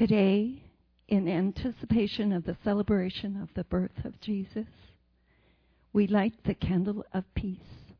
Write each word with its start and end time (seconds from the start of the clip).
Today, 0.00 0.62
in 1.08 1.28
anticipation 1.28 2.32
of 2.32 2.44
the 2.44 2.56
celebration 2.64 3.36
of 3.36 3.50
the 3.52 3.64
birth 3.64 4.02
of 4.06 4.18
Jesus, 4.22 4.66
we 5.92 6.06
light 6.06 6.32
the 6.42 6.54
candle 6.54 7.04
of 7.12 7.34
peace. 7.34 7.92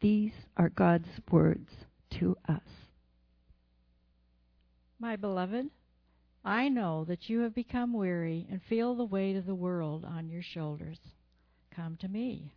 These 0.00 0.32
are 0.56 0.70
God's 0.70 1.06
words 1.30 1.70
to 2.18 2.36
us. 2.48 2.64
My 4.98 5.14
beloved, 5.14 5.70
I 6.44 6.68
know 6.68 7.04
that 7.04 7.28
you 7.28 7.42
have 7.42 7.54
become 7.54 7.92
weary 7.92 8.48
and 8.50 8.60
feel 8.68 8.96
the 8.96 9.04
weight 9.04 9.36
of 9.36 9.46
the 9.46 9.54
world 9.54 10.04
on 10.04 10.28
your 10.30 10.42
shoulders. 10.42 10.98
Come 11.72 11.96
to 11.98 12.08
me. 12.08 12.52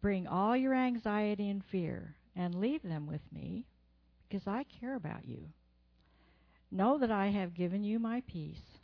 Bring 0.00 0.28
all 0.28 0.56
your 0.56 0.76
anxiety 0.76 1.50
and 1.50 1.64
fear 1.72 2.14
and 2.36 2.54
leave 2.54 2.84
them 2.84 3.08
with 3.08 3.22
me 3.32 3.64
because 4.28 4.46
I 4.46 4.64
care 4.78 4.94
about 4.94 5.26
you. 5.26 5.48
Know 6.70 6.98
that 6.98 7.10
I 7.10 7.28
have 7.28 7.54
given 7.54 7.82
you 7.82 7.98
my 7.98 8.22
peace. 8.26 8.78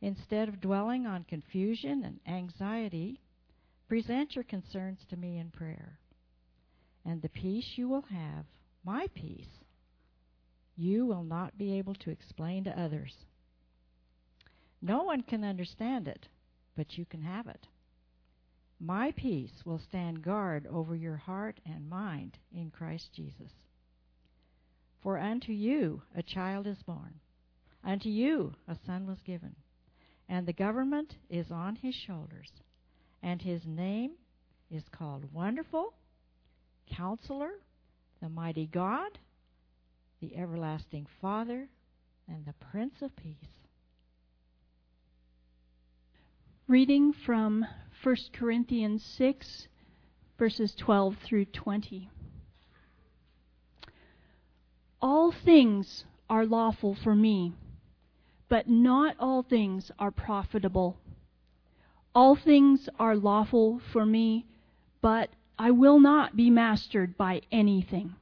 Instead 0.00 0.48
of 0.48 0.60
dwelling 0.60 1.06
on 1.06 1.24
confusion 1.24 2.04
and 2.04 2.20
anxiety, 2.26 3.20
present 3.88 4.34
your 4.34 4.44
concerns 4.44 4.98
to 5.10 5.16
me 5.16 5.38
in 5.38 5.50
prayer. 5.50 5.98
And 7.04 7.20
the 7.20 7.28
peace 7.28 7.72
you 7.76 7.88
will 7.88 8.04
have, 8.10 8.44
my 8.84 9.06
peace, 9.14 9.64
you 10.76 11.06
will 11.06 11.24
not 11.24 11.58
be 11.58 11.78
able 11.78 11.94
to 11.94 12.10
explain 12.10 12.64
to 12.64 12.80
others. 12.80 13.14
No 14.80 15.02
one 15.02 15.22
can 15.22 15.44
understand 15.44 16.08
it, 16.08 16.26
but 16.76 16.98
you 16.98 17.04
can 17.04 17.22
have 17.22 17.46
it. 17.46 17.66
My 18.80 19.12
peace 19.12 19.64
will 19.64 19.78
stand 19.78 20.22
guard 20.22 20.66
over 20.66 20.96
your 20.96 21.16
heart 21.16 21.60
and 21.64 21.88
mind 21.88 22.38
in 22.52 22.70
Christ 22.70 23.10
Jesus. 23.14 23.52
For 25.02 25.18
unto 25.18 25.52
you 25.52 26.02
a 26.14 26.22
child 26.22 26.66
is 26.66 26.82
born, 26.84 27.14
unto 27.82 28.08
you 28.08 28.54
a 28.68 28.76
son 28.86 29.06
was 29.06 29.20
given, 29.22 29.56
and 30.28 30.46
the 30.46 30.52
government 30.52 31.16
is 31.28 31.50
on 31.50 31.74
his 31.76 31.94
shoulders, 31.94 32.52
and 33.20 33.42
his 33.42 33.66
name 33.66 34.12
is 34.70 34.84
called 34.88 35.32
Wonderful, 35.32 35.92
Counselor, 36.86 37.50
the 38.20 38.28
Mighty 38.28 38.66
God, 38.66 39.18
the 40.20 40.36
Everlasting 40.36 41.06
Father, 41.20 41.68
and 42.28 42.46
the 42.46 42.54
Prince 42.70 43.02
of 43.02 43.14
Peace. 43.16 43.36
Reading 46.68 47.12
from 47.12 47.66
1 48.04 48.16
Corinthians 48.32 49.02
6, 49.18 49.66
verses 50.38 50.74
12 50.76 51.16
through 51.24 51.46
20. 51.46 52.08
All 55.02 55.32
things 55.32 56.04
are 56.30 56.46
lawful 56.46 56.94
for 56.94 57.16
me, 57.16 57.54
but 58.48 58.68
not 58.68 59.16
all 59.18 59.42
things 59.42 59.90
are 59.98 60.12
profitable. 60.12 60.96
All 62.14 62.36
things 62.36 62.88
are 63.00 63.16
lawful 63.16 63.80
for 63.92 64.06
me, 64.06 64.46
but 65.00 65.30
I 65.58 65.72
will 65.72 65.98
not 65.98 66.36
be 66.36 66.50
mastered 66.50 67.16
by 67.16 67.42
anything. 67.50 68.14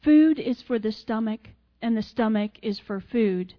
Food 0.00 0.38
is 0.38 0.62
for 0.62 0.78
the 0.78 0.92
stomach, 0.92 1.48
and 1.82 1.96
the 1.96 2.02
stomach 2.02 2.52
is 2.62 2.78
for 2.78 3.00
food, 3.00 3.54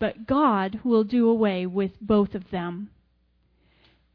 but 0.00 0.26
God 0.26 0.80
will 0.82 1.04
do 1.04 1.28
away 1.28 1.66
with 1.66 2.00
both 2.00 2.34
of 2.34 2.50
them. 2.50 2.90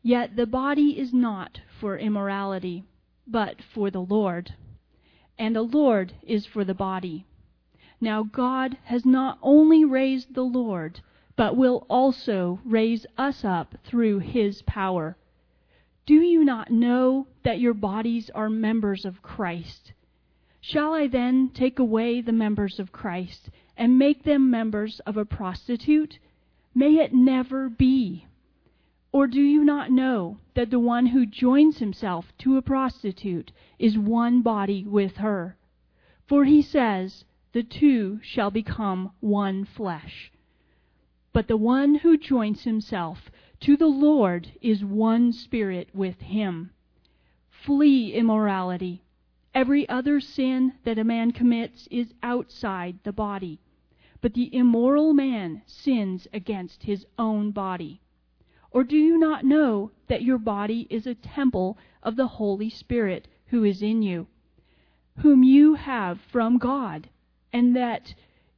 Yet 0.04 0.36
the 0.36 0.46
body 0.46 1.00
is 1.00 1.14
not 1.14 1.62
for 1.80 1.98
immorality, 1.98 2.84
but 3.26 3.62
for 3.62 3.90
the 3.90 4.02
Lord, 4.02 4.56
and 5.40 5.56
the 5.56 5.62
Lord 5.62 6.14
is 6.24 6.46
for 6.46 6.66
the 6.66 6.74
body. 6.74 7.26
Now 8.04 8.24
God 8.24 8.78
has 8.86 9.06
not 9.06 9.38
only 9.44 9.86
raised 9.86 10.34
the 10.34 10.44
Lord, 10.44 11.02
but 11.36 11.56
will 11.56 11.86
also 11.88 12.60
raise 12.66 13.06
us 13.16 13.46
up 13.46 13.76
through 13.84 14.20
his 14.20 14.64
power. 14.64 15.16
Do 16.08 16.16
you 16.16 16.44
not 16.44 16.72
know 16.72 17.28
that 17.44 17.60
your 17.60 17.76
bodies 17.76 18.32
are 18.32 18.50
members 18.50 19.06
of 19.06 19.22
Christ? 19.22 19.94
Shall 20.60 20.94
I 20.94 21.06
then 21.08 21.50
take 21.50 21.78
away 21.78 22.22
the 22.22 22.32
members 22.32 22.80
of 22.80 22.92
Christ 22.92 23.50
and 23.78 24.00
make 24.00 24.24
them 24.24 24.50
members 24.50 25.00
of 25.02 25.16
a 25.16 25.26
prostitute? 25.26 26.18
May 26.74 26.98
it 26.98 27.14
never 27.14 27.70
be. 27.70 28.26
Or 29.12 29.28
do 29.28 29.42
you 29.42 29.64
not 29.64 29.92
know 29.92 30.38
that 30.56 30.72
the 30.72 30.80
one 30.80 31.06
who 31.08 31.26
joins 31.26 31.78
himself 31.78 32.36
to 32.40 32.58
a 32.58 32.62
prostitute 32.62 33.52
is 33.78 33.98
one 33.98 34.42
body 34.42 34.86
with 34.86 35.18
her? 35.18 35.56
For 36.28 36.46
he 36.46 36.62
says, 36.62 37.26
the 37.54 37.64
two 37.64 38.20
shall 38.24 38.50
become 38.50 39.12
one 39.20 39.66
flesh. 39.66 40.32
But 41.34 41.48
the 41.48 41.58
one 41.58 41.96
who 41.96 42.18
joins 42.18 42.64
himself 42.64 43.30
to 43.62 43.76
the 43.76 43.88
Lord 43.88 44.52
is 44.62 44.84
one 44.84 45.32
spirit 45.34 45.90
with 45.94 46.20
him. 46.22 46.72
Flee 47.50 48.14
immorality. 48.14 49.04
Every 49.54 49.88
other 49.90 50.20
sin 50.22 50.74
that 50.84 50.98
a 50.98 51.04
man 51.04 51.32
commits 51.32 51.88
is 51.92 52.14
outside 52.24 53.00
the 53.04 53.12
body, 53.12 53.60
but 54.22 54.34
the 54.34 54.54
immoral 54.56 55.14
man 55.14 55.62
sins 55.66 56.28
against 56.32 56.84
his 56.84 57.06
own 57.20 57.52
body. 57.52 58.02
Or 58.72 58.86
do 58.86 58.96
you 58.96 59.18
not 59.18 59.44
know 59.44 59.92
that 60.08 60.24
your 60.24 60.38
body 60.38 60.88
is 60.90 61.06
a 61.06 61.16
temple 61.16 61.78
of 62.02 62.16
the 62.16 62.28
Holy 62.28 62.70
Spirit 62.70 63.28
who 63.48 63.66
is 63.66 63.82
in 63.82 64.02
you, 64.02 64.28
whom 65.18 65.44
you 65.44 65.74
have 65.76 66.22
from 66.22 66.58
God? 66.58 67.10
And 67.54 67.76
that 67.76 68.14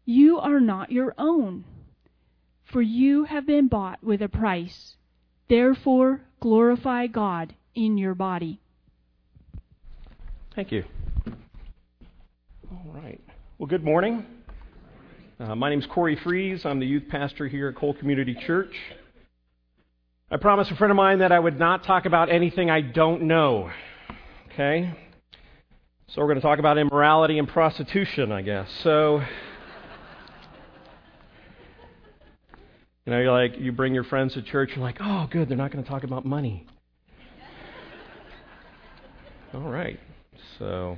you 0.05 0.39
are 0.39 0.59
not 0.59 0.91
your 0.91 1.13
own. 1.17 1.65
For 2.71 2.81
you 2.81 3.25
have 3.25 3.45
been 3.45 3.67
bought 3.67 4.03
with 4.03 4.21
a 4.21 4.29
price. 4.29 4.95
Therefore, 5.47 6.21
glorify 6.39 7.07
God 7.07 7.53
in 7.75 7.97
your 7.97 8.15
body. 8.15 8.59
Thank 10.55 10.71
you. 10.71 10.83
All 12.71 12.93
right. 12.93 13.21
Well, 13.57 13.67
good 13.67 13.83
morning. 13.83 14.25
Uh, 15.39 15.55
my 15.55 15.69
name 15.69 15.79
is 15.79 15.85
Corey 15.87 16.17
Fries. 16.23 16.61
I'm 16.65 16.79
the 16.79 16.85
youth 16.85 17.03
pastor 17.09 17.47
here 17.47 17.67
at 17.69 17.75
Cole 17.75 17.93
Community 17.93 18.35
Church. 18.45 18.73
I 20.31 20.37
promised 20.37 20.71
a 20.71 20.75
friend 20.75 20.91
of 20.91 20.95
mine 20.95 21.19
that 21.19 21.31
I 21.31 21.39
would 21.39 21.59
not 21.59 21.83
talk 21.83 22.05
about 22.05 22.31
anything 22.31 22.69
I 22.69 22.81
don't 22.81 23.23
know. 23.23 23.69
Okay? 24.51 24.95
So 26.09 26.21
we're 26.21 26.27
going 26.27 26.35
to 26.35 26.41
talk 26.41 26.59
about 26.59 26.77
immorality 26.77 27.39
and 27.39 27.47
prostitution, 27.47 28.31
I 28.31 28.41
guess. 28.41 28.69
So, 28.83 29.23
you 33.05 33.11
know, 33.11 33.19
you're 33.19 33.31
like, 33.31 33.57
you 33.57 33.71
bring 33.71 33.95
your 33.95 34.03
friends 34.03 34.33
to 34.33 34.41
church, 34.41 34.71
you're 34.75 34.83
like, 34.83 34.97
oh, 34.99 35.27
good, 35.31 35.49
they're 35.49 35.57
not 35.57 35.71
going 35.71 35.83
to 35.83 35.89
talk 35.89 36.03
about 36.03 36.25
money. 36.25 36.67
All 39.55 39.61
right. 39.61 39.99
So, 40.59 40.97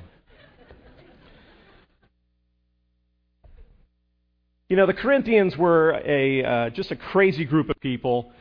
you 4.68 4.76
know, 4.76 4.86
the 4.86 4.94
Corinthians 4.94 5.56
were 5.56 6.00
a 6.04 6.44
uh, 6.44 6.70
just 6.70 6.90
a 6.90 6.96
crazy 6.96 7.44
group 7.44 7.70
of 7.70 7.78
people, 7.80 8.32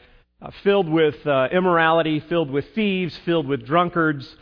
uh, 0.42 0.52
filled 0.64 0.90
with 0.90 1.26
uh, 1.28 1.48
immorality, 1.52 2.22
filled 2.22 2.50
with 2.50 2.66
thieves, 2.74 3.18
filled 3.24 3.48
with 3.48 3.66
drunkards, 3.66 4.36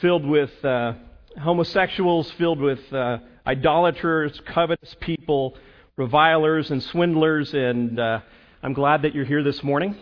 filled 0.00 0.26
with 0.26 0.52
uh, 0.64 0.94
homosexuals, 1.38 2.30
filled 2.32 2.60
with 2.60 2.92
uh, 2.92 3.18
idolaters, 3.46 4.40
covetous 4.46 4.96
people, 5.00 5.56
revilers, 5.96 6.70
and 6.70 6.82
swindlers. 6.82 7.54
And 7.54 7.98
uh, 7.98 8.20
I'm 8.62 8.72
glad 8.72 9.02
that 9.02 9.14
you're 9.14 9.24
here 9.24 9.42
this 9.42 9.62
morning 9.62 9.96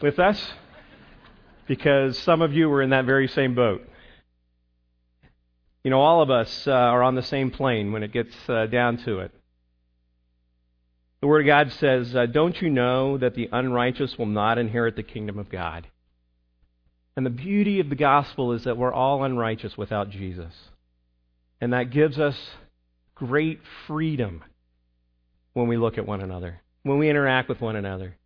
with 0.00 0.18
us 0.18 0.52
because 1.66 2.18
some 2.18 2.42
of 2.42 2.52
you 2.52 2.68
were 2.68 2.82
in 2.82 2.90
that 2.90 3.04
very 3.04 3.28
same 3.28 3.54
boat. 3.54 3.86
You 5.84 5.90
know, 5.90 6.00
all 6.00 6.22
of 6.22 6.30
us 6.30 6.66
uh, 6.66 6.70
are 6.70 7.02
on 7.02 7.14
the 7.14 7.22
same 7.22 7.50
plane 7.50 7.92
when 7.92 8.02
it 8.02 8.12
gets 8.12 8.34
uh, 8.48 8.66
down 8.66 8.98
to 8.98 9.20
it. 9.20 9.32
The 11.20 11.26
Word 11.26 11.42
of 11.42 11.46
God 11.46 11.72
says, 11.72 12.14
uh, 12.14 12.26
Don't 12.26 12.60
you 12.60 12.68
know 12.68 13.18
that 13.18 13.34
the 13.34 13.48
unrighteous 13.52 14.18
will 14.18 14.26
not 14.26 14.58
inherit 14.58 14.96
the 14.96 15.02
kingdom 15.02 15.38
of 15.38 15.48
God? 15.50 15.86
And 17.16 17.26
the 17.26 17.30
beauty 17.30 17.80
of 17.80 17.88
the 17.88 17.94
gospel 17.94 18.52
is 18.52 18.64
that 18.64 18.76
we're 18.76 18.92
all 18.92 19.24
unrighteous 19.24 19.76
without 19.76 20.10
Jesus. 20.10 20.52
And 21.60 21.72
that 21.72 21.90
gives 21.90 22.18
us 22.18 22.36
great 23.14 23.60
freedom 23.86 24.42
when 25.52 25.68
we 25.68 25.76
look 25.76 25.98
at 25.98 26.06
one 26.06 26.22
another, 26.22 26.60
when 26.82 26.98
we 26.98 27.10
interact 27.10 27.48
with 27.48 27.60
one 27.60 27.76
another. 27.76 28.16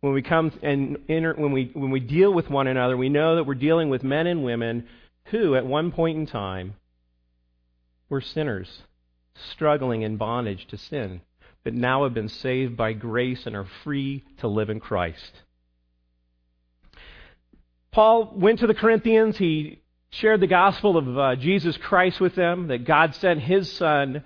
When 0.00 0.12
we 0.12 0.22
come 0.22 0.52
and 0.62 0.98
inter, 1.06 1.34
when 1.34 1.52
we 1.52 1.70
when 1.74 1.92
we 1.92 2.00
deal 2.00 2.32
with 2.32 2.50
one 2.50 2.66
another, 2.66 2.96
we 2.96 3.08
know 3.08 3.36
that 3.36 3.44
we're 3.44 3.54
dealing 3.54 3.88
with 3.88 4.02
men 4.02 4.26
and 4.26 4.44
women 4.44 4.88
who 5.26 5.54
at 5.54 5.64
one 5.64 5.92
point 5.92 6.18
in 6.18 6.26
time 6.26 6.74
were 8.08 8.20
sinners, 8.20 8.82
struggling 9.52 10.02
in 10.02 10.16
bondage 10.16 10.66
to 10.66 10.76
sin, 10.76 11.20
but 11.62 11.72
now 11.72 12.02
have 12.02 12.14
been 12.14 12.28
saved 12.28 12.76
by 12.76 12.92
grace 12.92 13.46
and 13.46 13.54
are 13.54 13.68
free 13.84 14.24
to 14.38 14.48
live 14.48 14.70
in 14.70 14.80
Christ. 14.80 15.42
Paul 17.92 18.32
went 18.34 18.60
to 18.60 18.66
the 18.66 18.74
Corinthians. 18.74 19.36
He 19.36 19.82
shared 20.10 20.40
the 20.40 20.46
gospel 20.46 20.96
of 20.96 21.18
uh, 21.18 21.36
Jesus 21.36 21.76
Christ 21.76 22.20
with 22.20 22.34
them, 22.34 22.68
that 22.68 22.84
God 22.84 23.14
sent 23.14 23.40
his 23.40 23.70
son 23.72 24.24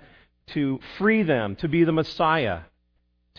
to 0.53 0.79
free 0.97 1.23
them, 1.23 1.57
to 1.57 1.67
be 1.67 1.83
the 1.83 1.91
Messiah, 1.91 2.61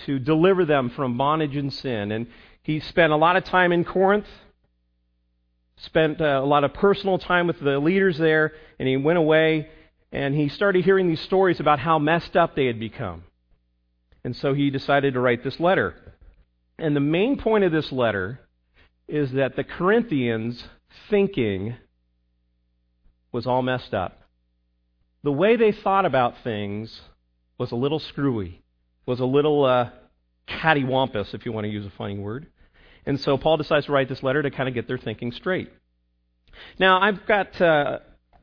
to 0.07 0.19
deliver 0.19 0.67
them 0.67 0.91
from 0.91 1.17
bondage 1.17 1.57
and 1.57 1.73
sin. 1.73 2.13
And 2.13 2.27
he 2.63 2.81
spent 2.81 3.13
a 3.13 3.17
lot 3.17 3.37
of 3.37 3.45
time 3.45 3.73
in 3.73 3.85
Corinth, 3.85 4.27
spent 5.79 6.21
uh, 6.21 6.41
a 6.43 6.47
lot 6.47 6.65
of 6.65 6.75
personal 6.75 7.19
time 7.19 7.47
with 7.47 7.59
the 7.61 7.79
leaders 7.79 8.19
there, 8.19 8.53
and 8.79 8.87
he 8.87 8.97
went 8.97 9.19
away 9.19 9.69
and 10.11 10.35
he 10.35 10.49
started 10.49 10.85
hearing 10.85 11.09
these 11.09 11.21
stories 11.21 11.61
about 11.61 11.79
how 11.79 11.99
messed 11.99 12.37
up 12.37 12.55
they 12.55 12.67
had 12.67 12.81
become. 12.81 13.25
And 14.25 14.35
so 14.35 14.55
he 14.55 14.71
decided 14.71 15.15
to 15.15 15.21
write 15.21 15.45
this 15.45 15.61
letter. 15.61 15.95
And 16.79 16.97
the 16.97 17.01
main 17.01 17.39
point 17.39 17.65
of 17.65 17.73
this 17.73 17.93
letter 17.93 18.41
is 19.09 19.33
that 19.33 19.57
the 19.57 19.65
Corinthians' 19.65 20.65
thinking 21.09 21.75
was 23.33 23.47
all 23.47 23.63
messed 23.63 23.95
up. 23.95 24.21
The 25.25 25.33
way 25.33 25.57
they 25.57 25.73
thought 25.73 26.05
about 26.05 26.35
things 26.45 27.01
was 27.59 27.73
a 27.73 27.77
little 27.77 27.99
screwy, 27.99 28.63
was 29.07 29.21
a 29.21 29.25
little 29.25 29.65
uh, 29.65 29.91
cattywampus, 30.47 31.35
if 31.35 31.45
you 31.45 31.53
want 31.53 31.65
to 31.65 31.71
use 31.71 31.87
a 31.87 31.91
funny 31.91 32.19
word. 32.19 32.47
And 33.05 33.21
so 33.21 33.37
Paul 33.39 33.57
decides 33.57 33.87
to 33.87 33.93
write 33.93 34.09
this 34.09 34.23
letter 34.23 34.43
to 34.43 34.51
kind 34.51 34.69
of 34.69 34.75
get 34.75 34.87
their 34.87 34.99
thinking 34.99 35.33
straight. 35.33 35.73
Now, 36.79 37.01
I've 37.01 37.27
got 37.27 37.61
uh, 37.61 37.99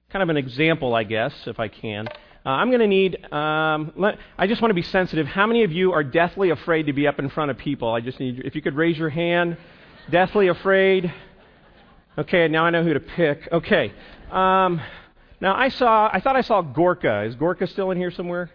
kind 0.10 0.24
of 0.24 0.30
an 0.30 0.38
example, 0.38 0.96
I 0.96 1.04
guess, 1.04 1.34
if 1.46 1.60
I 1.60 1.68
can. 1.68 2.08
Uh, 2.08 2.50
I'm 2.50 2.70
going 2.70 2.80
to 2.80 2.88
need, 2.88 3.32
um, 3.32 3.94
let, 3.96 4.18
I 4.38 4.48
just 4.48 4.62
want 4.62 4.70
to 4.70 4.76
be 4.76 4.84
sensitive. 4.84 5.28
How 5.28 5.48
many 5.48 5.64
of 5.64 5.72
you 5.72 5.94
are 5.94 6.04
deathly 6.04 6.52
afraid 6.52 6.88
to 6.88 6.94
be 6.94 7.08
up 7.08 7.20
in 7.20 7.30
front 7.30 7.52
of 7.52 7.58
people? 7.58 7.92
I 7.92 8.02
just 8.02 8.20
need, 8.20 8.42
if 8.46 8.56
you 8.56 8.62
could 8.62 8.76
raise 8.76 8.98
your 8.98 9.10
hand. 9.10 9.58
Deathly 10.10 10.50
afraid. 10.50 11.12
Okay, 12.18 12.48
now 12.48 12.64
I 12.64 12.70
know 12.70 12.84
who 12.84 12.94
to 12.94 13.00
pick. 13.00 13.48
Okay. 13.52 13.92
Um, 14.32 14.80
now 15.42 15.56
I 15.56 15.70
saw, 15.70 16.10
I 16.14 16.20
thought 16.20 16.36
I 16.36 16.42
saw 16.42 16.62
Gorka. 16.62 17.24
Is 17.24 17.36
Gorka 17.36 17.66
still 17.66 17.90
in 17.90 17.98
here 17.98 18.12
somewhere? 18.12 18.52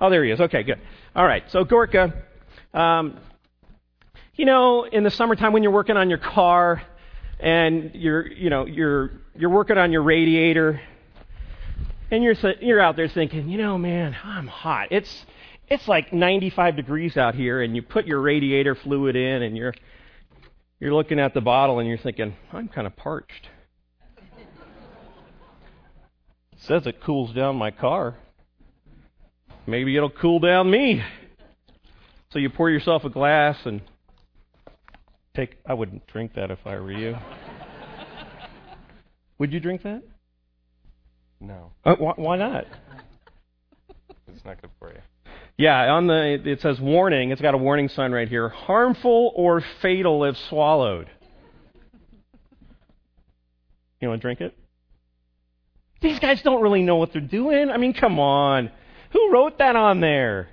Oh, 0.00 0.10
there 0.10 0.24
he 0.24 0.30
is. 0.30 0.40
Okay, 0.40 0.62
good. 0.62 0.80
All 1.16 1.26
right. 1.26 1.42
So 1.50 1.64
Gorka, 1.64 2.22
um, 2.72 3.18
you 4.36 4.44
know, 4.44 4.84
in 4.84 5.02
the 5.02 5.10
summertime 5.10 5.52
when 5.52 5.64
you're 5.64 5.72
working 5.72 5.96
on 5.96 6.08
your 6.08 6.18
car 6.18 6.82
and 7.40 7.90
you're, 7.94 8.26
you 8.26 8.48
know, 8.48 8.66
you're 8.66 9.10
you're 9.34 9.50
working 9.50 9.78
on 9.78 9.90
your 9.90 10.02
radiator 10.02 10.80
and 12.12 12.22
you're 12.22 12.34
you're 12.60 12.80
out 12.80 12.94
there 12.94 13.08
thinking, 13.08 13.48
you 13.48 13.58
know, 13.58 13.76
man, 13.76 14.16
I'm 14.22 14.46
hot. 14.46 14.88
It's 14.92 15.26
it's 15.68 15.88
like 15.88 16.12
95 16.12 16.76
degrees 16.76 17.16
out 17.16 17.34
here, 17.34 17.62
and 17.62 17.74
you 17.74 17.82
put 17.82 18.06
your 18.06 18.20
radiator 18.20 18.74
fluid 18.74 19.16
in, 19.16 19.42
and 19.42 19.56
you're 19.56 19.74
you're 20.82 20.92
looking 20.92 21.20
at 21.20 21.32
the 21.32 21.40
bottle, 21.40 21.78
and 21.78 21.88
you're 21.88 21.96
thinking, 21.96 22.34
I'm 22.52 22.66
kind 22.66 22.88
of 22.88 22.96
parched. 22.96 23.48
it 26.50 26.58
says 26.66 26.88
it 26.88 27.00
cools 27.00 27.32
down 27.32 27.54
my 27.54 27.70
car. 27.70 28.16
Maybe 29.64 29.96
it'll 29.96 30.10
cool 30.10 30.40
down 30.40 30.68
me. 30.68 31.00
So 32.32 32.40
you 32.40 32.50
pour 32.50 32.68
yourself 32.68 33.04
a 33.04 33.10
glass 33.10 33.58
and 33.64 33.80
take. 35.36 35.56
I 35.64 35.74
wouldn't 35.74 36.04
drink 36.08 36.34
that 36.34 36.50
if 36.50 36.58
I 36.66 36.74
were 36.80 36.90
you. 36.90 37.14
Would 39.38 39.52
you 39.52 39.60
drink 39.60 39.84
that? 39.84 40.02
No. 41.38 41.70
Uh, 41.84 41.94
why, 41.94 42.14
why 42.16 42.36
not? 42.36 42.64
It's 44.26 44.44
not 44.44 44.60
good 44.60 44.70
for 44.80 44.92
you. 44.92 45.00
Yeah, 45.56 45.92
on 45.92 46.06
the 46.06 46.40
it 46.44 46.60
says 46.60 46.80
warning. 46.80 47.30
It's 47.30 47.40
got 47.40 47.54
a 47.54 47.58
warning 47.58 47.88
sign 47.88 48.12
right 48.12 48.28
here. 48.28 48.48
Harmful 48.48 49.32
or 49.36 49.62
fatal 49.80 50.24
if 50.24 50.36
swallowed. 50.48 51.10
You 54.00 54.08
want 54.08 54.20
to 54.20 54.26
drink 54.26 54.40
it? 54.40 54.56
These 56.00 56.18
guys 56.18 56.42
don't 56.42 56.62
really 56.62 56.82
know 56.82 56.96
what 56.96 57.12
they're 57.12 57.20
doing. 57.20 57.70
I 57.70 57.76
mean, 57.76 57.94
come 57.94 58.18
on. 58.18 58.70
Who 59.12 59.32
wrote 59.32 59.58
that 59.58 59.76
on 59.76 60.00
there? 60.00 60.48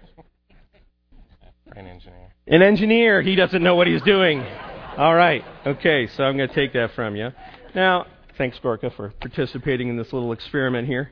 An 1.75 1.87
engineer. 1.87 2.33
An 2.45 2.61
engineer. 2.61 3.21
He 3.23 3.35
doesn't 3.35 3.63
know 3.63 3.75
what 3.75 3.87
he's 3.87 4.03
doing. 4.03 4.43
All 4.97 5.15
right. 5.15 5.43
Okay, 5.65 6.07
so 6.15 6.23
I'm 6.23 6.37
going 6.37 6.49
to 6.49 6.55
take 6.55 6.73
that 6.73 6.91
from 6.93 7.15
you. 7.15 7.29
Now, 7.73 8.05
Thanks, 8.39 8.57
Gorka, 8.63 8.89
for 8.91 9.09
participating 9.19 9.89
in 9.89 9.97
this 9.97 10.13
little 10.13 10.31
experiment 10.31 10.87
here. 10.87 11.11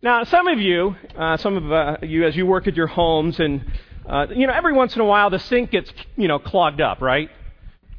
Now, 0.00 0.22
some 0.22 0.46
of 0.46 0.60
you, 0.60 0.94
uh, 1.16 1.38
some 1.38 1.56
of 1.56 1.72
uh, 1.72 1.96
you, 2.02 2.24
as 2.24 2.36
you 2.36 2.46
work 2.46 2.68
at 2.68 2.76
your 2.76 2.86
homes, 2.86 3.40
and 3.40 3.64
uh, 4.08 4.26
you 4.30 4.46
know, 4.46 4.52
every 4.52 4.72
once 4.72 4.94
in 4.94 5.00
a 5.00 5.04
while 5.04 5.28
the 5.28 5.40
sink 5.40 5.72
gets, 5.72 5.92
you 6.16 6.28
know, 6.28 6.38
clogged 6.38 6.80
up, 6.80 7.00
right? 7.00 7.28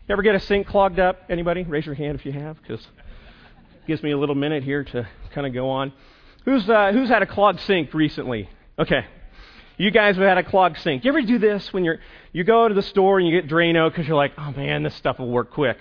You 0.07 0.13
ever 0.13 0.21
get 0.21 0.33
a 0.33 0.39
sink 0.39 0.67
clogged 0.67 0.97
up? 0.97 1.17
Anybody? 1.29 1.63
Raise 1.63 1.85
your 1.85 1.95
hand 1.95 2.17
if 2.17 2.25
you 2.25 2.31
have, 2.31 2.57
because 2.61 2.87
gives 3.85 4.01
me 4.01 4.11
a 4.11 4.17
little 4.17 4.35
minute 4.35 4.63
here 4.63 4.85
to 4.85 5.09
kind 5.33 5.45
of 5.45 5.53
go 5.53 5.69
on. 5.69 5.91
Who's 6.45 6.69
uh, 6.69 6.93
who's 6.93 7.09
had 7.09 7.21
a 7.21 7.25
clogged 7.25 7.59
sink 7.61 7.93
recently? 7.93 8.49
Okay, 8.77 9.05
you 9.75 9.91
guys 9.91 10.15
have 10.15 10.23
had 10.23 10.37
a 10.37 10.43
clogged 10.43 10.77
sink. 10.77 11.03
You 11.03 11.09
ever 11.09 11.21
do 11.21 11.37
this 11.37 11.73
when 11.73 11.83
you're 11.83 11.99
you 12.31 12.45
go 12.45 12.69
to 12.69 12.73
the 12.73 12.81
store 12.81 13.19
and 13.19 13.27
you 13.27 13.41
get 13.41 13.51
Drano 13.51 13.91
because 13.91 14.07
you're 14.07 14.15
like, 14.15 14.31
oh 14.37 14.51
man, 14.51 14.83
this 14.83 14.95
stuff 14.95 15.19
will 15.19 15.29
work 15.29 15.51
quick. 15.51 15.77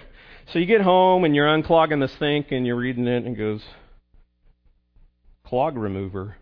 So 0.52 0.58
you 0.58 0.66
get 0.66 0.80
home 0.80 1.22
and 1.22 1.36
you're 1.36 1.46
unclogging 1.46 2.00
the 2.00 2.08
sink 2.18 2.50
and 2.50 2.66
you're 2.66 2.74
reading 2.74 3.06
it 3.06 3.24
and 3.24 3.36
it 3.36 3.38
goes, 3.38 3.62
clog 5.48 5.78
remover. 5.78 6.36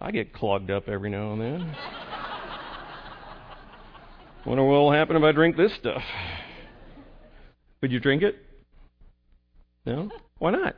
I 0.00 0.12
get 0.12 0.32
clogged 0.32 0.70
up 0.70 0.88
every 0.88 1.10
now 1.10 1.32
and 1.32 1.40
then. 1.40 1.76
Wonder 4.46 4.64
what 4.64 4.72
will 4.72 4.92
happen 4.92 5.16
if 5.16 5.22
I 5.22 5.32
drink 5.32 5.56
this 5.56 5.74
stuff. 5.74 6.02
Would 7.82 7.90
you 7.90 7.98
drink 7.98 8.22
it? 8.22 8.36
No? 9.84 10.10
Why 10.38 10.52
not? 10.52 10.76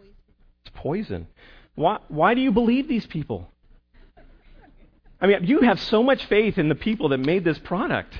It's 0.00 0.74
poison. 0.74 1.28
Why, 1.76 1.98
why 2.08 2.34
do 2.34 2.40
you 2.40 2.50
believe 2.50 2.88
these 2.88 3.06
people? 3.06 3.48
I 5.20 5.28
mean, 5.28 5.44
you 5.44 5.60
have 5.60 5.78
so 5.78 6.02
much 6.02 6.26
faith 6.26 6.58
in 6.58 6.68
the 6.68 6.74
people 6.74 7.10
that 7.10 7.18
made 7.18 7.44
this 7.44 7.58
product. 7.58 8.14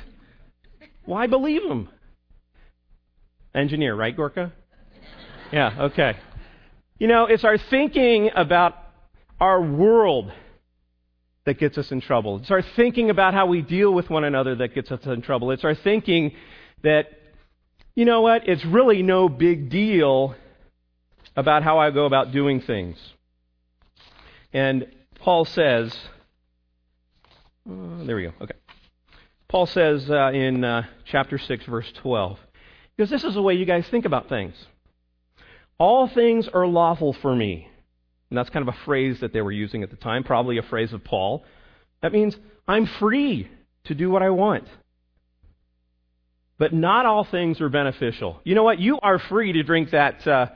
Why 1.04 1.26
believe 1.26 1.62
them? 1.68 1.88
Engineer, 3.52 3.96
right, 3.96 4.16
Gorka? 4.16 4.52
Yeah, 5.52 5.76
okay. 5.86 6.16
You 7.02 7.08
know, 7.08 7.26
it's 7.26 7.42
our 7.42 7.58
thinking 7.58 8.30
about 8.32 8.76
our 9.40 9.60
world 9.60 10.30
that 11.44 11.58
gets 11.58 11.76
us 11.76 11.90
in 11.90 12.00
trouble. 12.00 12.36
It's 12.36 12.50
our 12.52 12.62
thinking 12.62 13.10
about 13.10 13.34
how 13.34 13.46
we 13.46 13.60
deal 13.60 13.92
with 13.92 14.08
one 14.08 14.22
another 14.22 14.54
that 14.54 14.72
gets 14.72 14.92
us 14.92 15.04
in 15.04 15.20
trouble. 15.20 15.50
It's 15.50 15.64
our 15.64 15.74
thinking 15.74 16.30
that, 16.84 17.06
you 17.96 18.04
know 18.04 18.20
what, 18.20 18.48
it's 18.48 18.64
really 18.64 19.02
no 19.02 19.28
big 19.28 19.68
deal 19.68 20.36
about 21.34 21.64
how 21.64 21.80
I 21.80 21.90
go 21.90 22.06
about 22.06 22.30
doing 22.30 22.60
things. 22.60 22.96
And 24.52 24.86
Paul 25.16 25.44
says, 25.44 25.92
uh, 27.68 28.04
there 28.04 28.14
we 28.14 28.22
go, 28.26 28.32
okay. 28.42 28.54
Paul 29.48 29.66
says 29.66 30.08
uh, 30.08 30.30
in 30.32 30.62
uh, 30.62 30.84
chapter 31.04 31.36
6, 31.36 31.64
verse 31.64 31.90
12, 31.96 32.38
because 32.96 33.10
this 33.10 33.24
is 33.24 33.34
the 33.34 33.42
way 33.42 33.54
you 33.54 33.64
guys 33.64 33.88
think 33.88 34.04
about 34.04 34.28
things. 34.28 34.54
All 35.82 36.06
things 36.06 36.46
are 36.46 36.64
lawful 36.64 37.12
for 37.12 37.34
me. 37.34 37.68
And 38.30 38.38
that's 38.38 38.50
kind 38.50 38.68
of 38.68 38.72
a 38.72 38.78
phrase 38.84 39.18
that 39.18 39.32
they 39.32 39.40
were 39.40 39.50
using 39.50 39.82
at 39.82 39.90
the 39.90 39.96
time, 39.96 40.22
probably 40.22 40.58
a 40.58 40.62
phrase 40.62 40.92
of 40.92 41.02
Paul. 41.02 41.44
That 42.02 42.12
means 42.12 42.36
I'm 42.68 42.86
free 42.86 43.50
to 43.86 43.94
do 43.96 44.08
what 44.08 44.22
I 44.22 44.30
want. 44.30 44.68
But 46.56 46.72
not 46.72 47.04
all 47.04 47.24
things 47.24 47.60
are 47.60 47.68
beneficial. 47.68 48.40
You 48.44 48.54
know 48.54 48.62
what? 48.62 48.78
You 48.78 49.00
are 49.00 49.18
free 49.18 49.54
to 49.54 49.64
drink 49.64 49.90
that, 49.90 50.24
uh, 50.24 50.46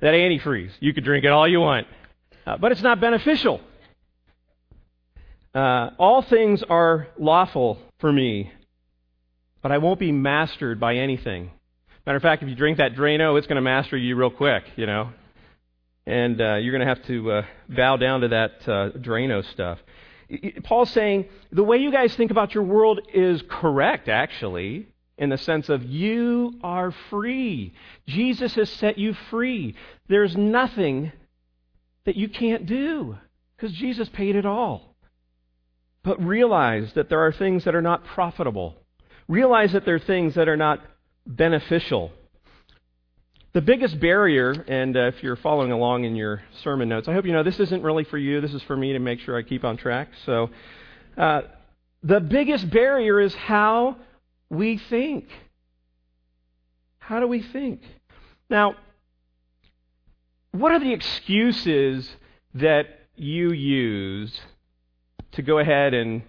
that 0.00 0.14
antifreeze. 0.14 0.72
You 0.80 0.92
could 0.92 1.04
drink 1.04 1.24
it 1.24 1.30
all 1.30 1.46
you 1.46 1.60
want. 1.60 1.86
Uh, 2.44 2.56
but 2.56 2.72
it's 2.72 2.82
not 2.82 3.00
beneficial. 3.00 3.60
Uh, 5.54 5.90
all 5.96 6.22
things 6.22 6.64
are 6.64 7.06
lawful 7.20 7.78
for 8.00 8.12
me, 8.12 8.50
but 9.62 9.70
I 9.70 9.78
won't 9.78 10.00
be 10.00 10.10
mastered 10.10 10.80
by 10.80 10.96
anything. 10.96 11.52
Matter 12.08 12.16
of 12.16 12.22
fact, 12.22 12.42
if 12.42 12.48
you 12.48 12.54
drink 12.54 12.78
that 12.78 12.94
Drano, 12.94 13.36
it's 13.36 13.46
going 13.46 13.56
to 13.56 13.60
master 13.60 13.94
you 13.94 14.16
real 14.16 14.30
quick, 14.30 14.64
you 14.76 14.86
know. 14.86 15.10
And 16.06 16.40
uh, 16.40 16.54
you're 16.54 16.72
going 16.72 16.80
to 16.80 16.86
have 16.86 17.04
to 17.04 17.30
uh, 17.30 17.42
bow 17.68 17.98
down 17.98 18.22
to 18.22 18.28
that 18.28 18.52
uh, 18.62 18.98
Drano 18.98 19.44
stuff. 19.52 19.78
Paul's 20.64 20.90
saying 20.92 21.26
the 21.52 21.62
way 21.62 21.76
you 21.76 21.92
guys 21.92 22.16
think 22.16 22.30
about 22.30 22.54
your 22.54 22.64
world 22.64 23.02
is 23.12 23.42
correct, 23.50 24.08
actually, 24.08 24.88
in 25.18 25.28
the 25.28 25.36
sense 25.36 25.68
of 25.68 25.84
you 25.84 26.54
are 26.62 26.92
free. 27.10 27.74
Jesus 28.06 28.54
has 28.54 28.70
set 28.70 28.96
you 28.96 29.12
free. 29.28 29.74
There's 30.08 30.34
nothing 30.34 31.12
that 32.06 32.16
you 32.16 32.30
can't 32.30 32.64
do 32.64 33.18
because 33.54 33.76
Jesus 33.76 34.08
paid 34.08 34.34
it 34.34 34.46
all. 34.46 34.94
But 36.04 36.24
realize 36.24 36.90
that 36.94 37.10
there 37.10 37.26
are 37.26 37.32
things 37.32 37.64
that 37.64 37.74
are 37.74 37.82
not 37.82 38.06
profitable 38.06 38.76
realize 39.28 39.72
that 39.72 39.84
there 39.84 39.94
are 39.94 40.00
things 40.00 40.34
that 40.34 40.48
are 40.48 40.56
not 40.56 40.80
beneficial. 41.28 42.10
The 43.52 43.60
biggest 43.60 44.00
barrier, 44.00 44.52
and 44.66 44.96
uh, 44.96 45.08
if 45.08 45.22
you're 45.22 45.36
following 45.36 45.72
along 45.72 46.04
in 46.04 46.16
your 46.16 46.42
sermon 46.62 46.88
notes, 46.88 47.08
I 47.08 47.12
hope 47.12 47.24
you 47.24 47.32
know 47.32 47.42
this 47.42 47.60
isn't 47.60 47.82
really 47.82 48.04
for 48.04 48.18
you. 48.18 48.40
This 48.40 48.54
is 48.54 48.62
for 48.62 48.76
me 48.76 48.92
to 48.94 48.98
make 48.98 49.20
sure 49.20 49.36
I 49.36 49.42
keep 49.42 49.64
on 49.64 49.76
track. 49.76 50.08
So, 50.26 50.50
uh, 51.16 51.42
the 52.02 52.20
biggest 52.20 52.68
barrier 52.70 53.20
is 53.20 53.34
how 53.34 53.96
we 54.50 54.78
think. 54.78 55.28
How 56.98 57.20
do 57.20 57.26
we 57.26 57.42
think? 57.42 57.82
Now, 58.50 58.76
what 60.52 60.72
are 60.72 60.80
the 60.80 60.92
excuses 60.92 62.08
that 62.54 62.86
you 63.16 63.50
use 63.52 64.38
to 65.32 65.42
go 65.42 65.58
ahead 65.58 65.94
and 65.94 66.22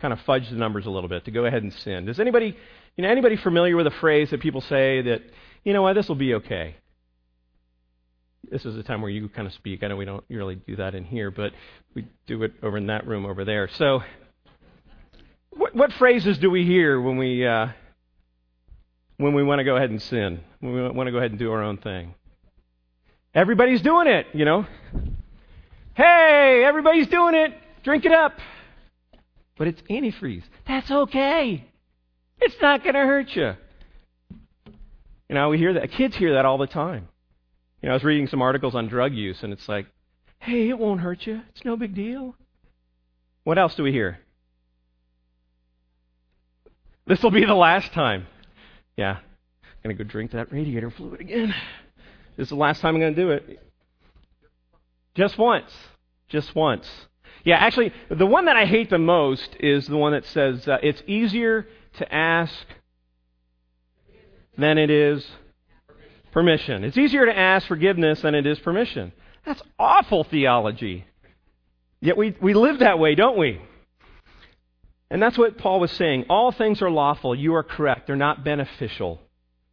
kind 0.00 0.12
of 0.12 0.20
fudge 0.20 0.48
the 0.48 0.56
numbers 0.56 0.86
a 0.86 0.90
little 0.90 1.08
bit, 1.08 1.24
to 1.26 1.30
go 1.30 1.44
ahead 1.44 1.62
and 1.62 1.72
sin. 1.72 2.06
Does 2.06 2.18
anybody, 2.18 2.56
you 3.00 3.06
know, 3.06 3.12
anybody 3.12 3.38
familiar 3.38 3.78
with 3.78 3.86
a 3.86 3.90
phrase 3.92 4.28
that 4.28 4.40
people 4.40 4.60
say 4.60 5.00
that, 5.00 5.22
you 5.64 5.72
know 5.72 5.80
what, 5.80 5.94
this 5.94 6.06
will 6.06 6.16
be 6.16 6.34
okay? 6.34 6.76
This 8.50 8.66
is 8.66 8.76
a 8.76 8.82
time 8.82 9.00
where 9.00 9.10
you 9.10 9.26
kind 9.30 9.46
of 9.46 9.54
speak. 9.54 9.82
I 9.82 9.88
know 9.88 9.96
we 9.96 10.04
don't 10.04 10.22
really 10.28 10.56
do 10.56 10.76
that 10.76 10.94
in 10.94 11.04
here, 11.04 11.30
but 11.30 11.52
we 11.94 12.06
do 12.26 12.42
it 12.42 12.52
over 12.62 12.76
in 12.76 12.88
that 12.88 13.06
room 13.06 13.24
over 13.24 13.46
there. 13.46 13.70
So, 13.78 14.02
what, 15.48 15.74
what 15.74 15.92
phrases 15.94 16.36
do 16.36 16.50
we 16.50 16.66
hear 16.66 17.00
when 17.00 17.16
we 17.16 17.46
uh, 17.46 17.68
when 19.16 19.32
we 19.32 19.42
want 19.42 19.60
to 19.60 19.64
go 19.64 19.76
ahead 19.76 19.88
and 19.88 20.02
sin? 20.02 20.40
When 20.58 20.74
we 20.74 20.82
want 20.82 21.06
to 21.06 21.10
go 21.10 21.16
ahead 21.16 21.30
and 21.30 21.38
do 21.38 21.52
our 21.52 21.62
own 21.62 21.78
thing? 21.78 22.14
Everybody's 23.34 23.80
doing 23.80 24.08
it, 24.08 24.26
you 24.34 24.44
know. 24.44 24.66
Hey, 25.94 26.64
everybody's 26.66 27.08
doing 27.08 27.34
it. 27.34 27.54
Drink 27.82 28.04
it 28.04 28.12
up. 28.12 28.34
But 29.56 29.68
it's 29.68 29.80
antifreeze. 29.88 30.44
That's 30.66 30.90
okay. 30.90 31.69
It's 32.40 32.56
not 32.60 32.82
going 32.82 32.94
to 32.94 33.00
hurt 33.00 33.34
you. 33.36 33.54
You 35.28 35.34
know, 35.34 35.48
we 35.48 35.58
hear 35.58 35.74
that. 35.74 35.92
Kids 35.92 36.16
hear 36.16 36.34
that 36.34 36.44
all 36.44 36.58
the 36.58 36.66
time. 36.66 37.08
You 37.82 37.88
know, 37.88 37.92
I 37.92 37.94
was 37.94 38.04
reading 38.04 38.26
some 38.26 38.42
articles 38.42 38.74
on 38.74 38.88
drug 38.88 39.14
use, 39.14 39.42
and 39.42 39.52
it's 39.52 39.68
like, 39.68 39.86
hey, 40.38 40.68
it 40.68 40.78
won't 40.78 41.00
hurt 41.00 41.26
you. 41.26 41.42
It's 41.50 41.64
no 41.64 41.76
big 41.76 41.94
deal. 41.94 42.34
What 43.44 43.58
else 43.58 43.74
do 43.74 43.82
we 43.82 43.92
hear? 43.92 44.18
This 47.06 47.22
will 47.22 47.30
be 47.30 47.44
the 47.44 47.54
last 47.54 47.92
time. 47.92 48.26
Yeah. 48.96 49.18
I'm 49.62 49.82
going 49.82 49.96
to 49.96 50.04
go 50.04 50.08
drink 50.08 50.32
that 50.32 50.52
radiator 50.52 50.90
fluid 50.90 51.20
again. 51.20 51.54
This 52.36 52.44
is 52.46 52.48
the 52.50 52.56
last 52.56 52.80
time 52.80 52.94
I'm 52.94 53.00
going 53.00 53.14
to 53.14 53.20
do 53.20 53.30
it. 53.30 53.60
Just 55.14 55.38
once. 55.38 55.70
Just 56.28 56.54
once. 56.54 56.88
Yeah, 57.44 57.56
actually, 57.56 57.92
the 58.10 58.26
one 58.26 58.44
that 58.44 58.56
I 58.56 58.66
hate 58.66 58.90
the 58.90 58.98
most 58.98 59.56
is 59.58 59.86
the 59.86 59.96
one 59.96 60.12
that 60.12 60.26
says 60.26 60.68
uh, 60.68 60.78
it's 60.82 61.02
easier 61.06 61.66
to 61.98 62.14
ask 62.14 62.54
than 64.56 64.78
it 64.78 64.90
is 64.90 65.26
permission. 66.32 66.84
It's 66.84 66.98
easier 66.98 67.26
to 67.26 67.36
ask 67.36 67.66
forgiveness 67.66 68.20
than 68.22 68.34
it 68.34 68.46
is 68.46 68.58
permission. 68.60 69.12
That's 69.44 69.62
awful 69.78 70.24
theology. 70.24 71.06
Yet 72.00 72.16
we, 72.16 72.36
we 72.40 72.54
live 72.54 72.80
that 72.80 72.98
way, 72.98 73.14
don't 73.14 73.38
we? 73.38 73.60
And 75.10 75.20
that's 75.20 75.36
what 75.36 75.58
Paul 75.58 75.80
was 75.80 75.90
saying. 75.92 76.26
All 76.28 76.52
things 76.52 76.80
are 76.82 76.90
lawful. 76.90 77.34
You 77.34 77.54
are 77.54 77.64
correct. 77.64 78.06
They're 78.06 78.16
not 78.16 78.44
beneficial. 78.44 79.20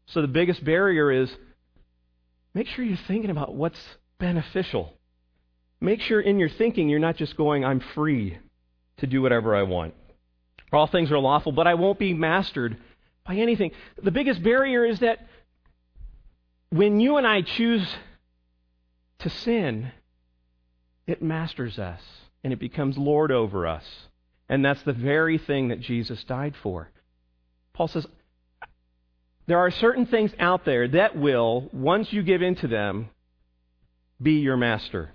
So 0.08 0.22
the 0.22 0.28
biggest 0.28 0.64
barrier 0.64 1.12
is 1.12 1.32
make 2.54 2.68
sure 2.68 2.84
you're 2.84 2.98
thinking 3.08 3.30
about 3.30 3.54
what's 3.54 3.80
beneficial. 4.20 4.94
Make 5.80 6.02
sure 6.02 6.20
in 6.20 6.40
your 6.40 6.50
thinking 6.50 6.90
you're 6.90 7.00
not 7.00 7.18
just 7.18 7.38
going, 7.38 7.64
I'm 7.64 7.82
free 7.94 8.40
to 8.98 9.08
do 9.08 9.22
whatever 9.22 9.56
I 9.56 9.64
want. 9.64 9.94
All 10.72 10.88
things 10.88 11.12
are 11.12 11.20
lawful, 11.20 11.52
but 11.52 11.68
I 11.68 11.76
won't 11.76 12.00
be 12.00 12.14
mastered 12.14 12.78
by 13.26 13.36
anything. 13.36 13.72
The 14.02 14.12
biggest 14.12 14.44
barrier 14.44 14.86
is 14.86 15.00
that 15.00 15.26
when 16.70 17.00
you 17.00 17.18
and 17.18 17.26
I 17.26 17.42
choose 17.42 17.88
to 19.20 19.30
sin, 19.30 19.92
it 21.06 21.22
masters 21.22 21.80
us 21.80 22.02
and 22.44 22.52
it 22.52 22.60
becomes 22.60 22.98
Lord 22.98 23.32
over 23.32 23.66
us. 23.66 23.86
And 24.50 24.64
that's 24.64 24.82
the 24.84 24.94
very 24.94 25.38
thing 25.38 25.70
that 25.70 25.80
Jesus 25.80 26.24
died 26.26 26.56
for. 26.62 26.90
Paul 27.74 27.88
says, 27.88 28.06
there 29.46 29.60
are 29.60 29.72
certain 29.72 30.06
things 30.06 30.32
out 30.40 30.66
there 30.66 30.88
that 30.90 31.18
will, 31.18 31.70
once 31.72 32.12
you 32.12 32.24
give 32.24 32.42
in 32.42 32.56
to 32.56 32.68
them, 32.68 33.10
be 34.22 34.40
your 34.40 34.58
master. 34.58 35.12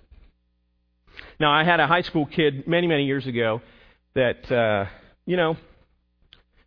Now, 1.39 1.53
I 1.53 1.65
had 1.65 1.81
a 1.81 1.87
high 1.87 2.01
school 2.03 2.25
kid 2.25 2.67
many, 2.67 2.87
many 2.87 3.05
years 3.05 3.27
ago 3.27 3.61
that, 4.15 4.51
uh, 4.51 4.87
you 5.27 5.37
know, 5.37 5.57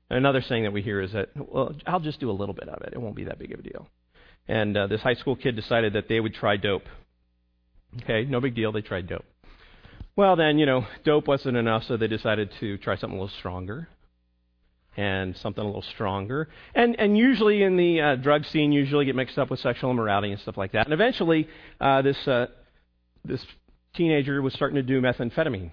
another 0.10 0.42
saying 0.42 0.64
that 0.64 0.74
we 0.74 0.82
hear 0.82 1.02
is 1.02 1.12
that, 1.14 1.30
well, 1.36 1.76
I'll 1.86 2.00
just 2.00 2.20
do 2.20 2.30
a 2.30 2.34
little 2.34 2.56
bit 2.56 2.70
of 2.70 2.82
it. 2.82 2.94
It 2.94 3.02
won't 3.02 3.16
be 3.16 3.26
that 3.26 3.40
big 3.40 3.52
of 3.52 3.60
a 3.60 3.64
deal. 3.64 3.88
And 4.48 4.78
uh, 4.78 4.88
this 4.88 5.02
high 5.02 5.16
school 5.16 5.36
kid 5.36 5.56
decided 5.56 5.94
that 5.94 6.08
they 6.08 6.20
would 6.20 6.34
try 6.34 6.58
dope. 6.58 6.84
Okay, 8.04 8.26
no 8.26 8.40
big 8.42 8.56
deal. 8.56 8.72
They 8.72 8.82
tried 8.82 9.08
dope. 9.08 9.26
Well, 10.16 10.36
then, 10.36 10.60
you 10.60 10.66
know, 10.66 10.86
dope 11.04 11.28
wasn't 11.28 11.58
enough, 11.58 11.84
so 11.88 11.98
they 11.98 12.08
decided 12.08 12.50
to 12.60 12.78
try 12.78 12.96
something 12.96 13.18
a 13.18 13.22
little 13.22 13.38
stronger 13.40 13.90
and 14.98 15.36
something 15.38 15.62
a 15.62 15.68
little 15.68 15.84
stronger. 15.94 16.48
And 16.74 16.98
and 17.00 17.18
usually 17.18 17.64
in 17.64 17.76
the 17.76 18.02
uh, 18.02 18.16
drug 18.16 18.46
scene, 18.46 18.72
usually 18.72 19.06
get 19.06 19.16
mixed 19.16 19.38
up 19.38 19.50
with 19.50 19.60
sexual 19.60 19.92
immorality 19.92 20.32
and 20.32 20.40
stuff 20.42 20.58
like 20.58 20.72
that. 20.72 20.86
And 20.86 20.94
eventually, 20.94 21.48
uh, 21.82 22.02
this 22.02 22.28
uh, 22.28 22.48
this 23.24 23.46
teenager 23.96 24.42
was 24.42 24.54
starting 24.54 24.76
to 24.76 24.84
do 24.84 25.02
methamphetamines. 25.02 25.72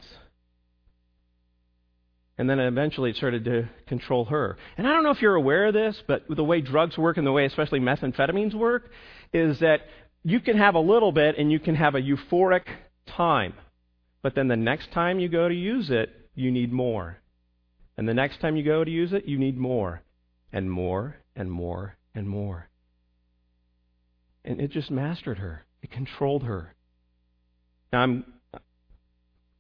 And 2.39 2.49
then 2.49 2.59
eventually 2.59 3.11
it 3.11 3.17
started 3.17 3.45
to 3.45 3.69
control 3.87 4.25
her. 4.27 4.57
And 4.77 4.87
I 4.87 4.91
don't 4.91 5.03
know 5.05 5.11
if 5.11 5.21
you're 5.21 5.35
aware 5.35 5.67
of 5.67 5.75
this, 5.75 6.03
but 6.07 6.25
the 6.29 6.45
way 6.45 6.61
drugs 6.61 6.97
work 6.97 7.17
and 7.19 7.27
the 7.27 7.33
way 7.33 7.45
especially 7.45 7.81
methamphetamines 7.81 8.55
work 8.55 8.91
is 9.33 9.61
that 9.61 9.83
you 10.23 10.41
can 10.41 10.57
have 10.57 10.75
a 10.75 10.81
little 10.81 11.13
bit 11.13 11.37
and 11.39 11.53
you 11.53 11.61
can 11.61 11.75
have 11.75 11.95
a 11.95 12.01
euphoric 12.01 12.65
time. 13.07 13.55
But 14.23 14.35
then 14.35 14.49
the 14.49 14.57
next 14.57 14.93
time 14.93 15.19
you 15.19 15.29
go 15.29 15.49
to 15.49 15.55
use 15.55 15.91
it, 15.91 16.11
you 16.35 16.51
need 16.51 16.73
more. 16.73 17.19
And 17.97 18.09
the 18.09 18.15
next 18.15 18.41
time 18.41 18.57
you 18.57 18.65
go 18.65 18.83
to 18.83 18.91
use 18.91 19.13
it, 19.13 19.27
you 19.27 19.39
need 19.39 19.59
more. 19.59 20.03
And 20.53 20.71
more 20.71 21.17
and 21.37 21.51
more 21.51 21.97
and 22.15 22.29
more. 22.29 22.69
And 24.45 24.61
it 24.61 24.71
just 24.71 24.91
mastered 24.91 25.39
her. 25.39 25.65
It 25.83 25.91
controlled 25.91 26.45
her. 26.45 26.75
Now 27.93 28.01
I'm 28.01 28.25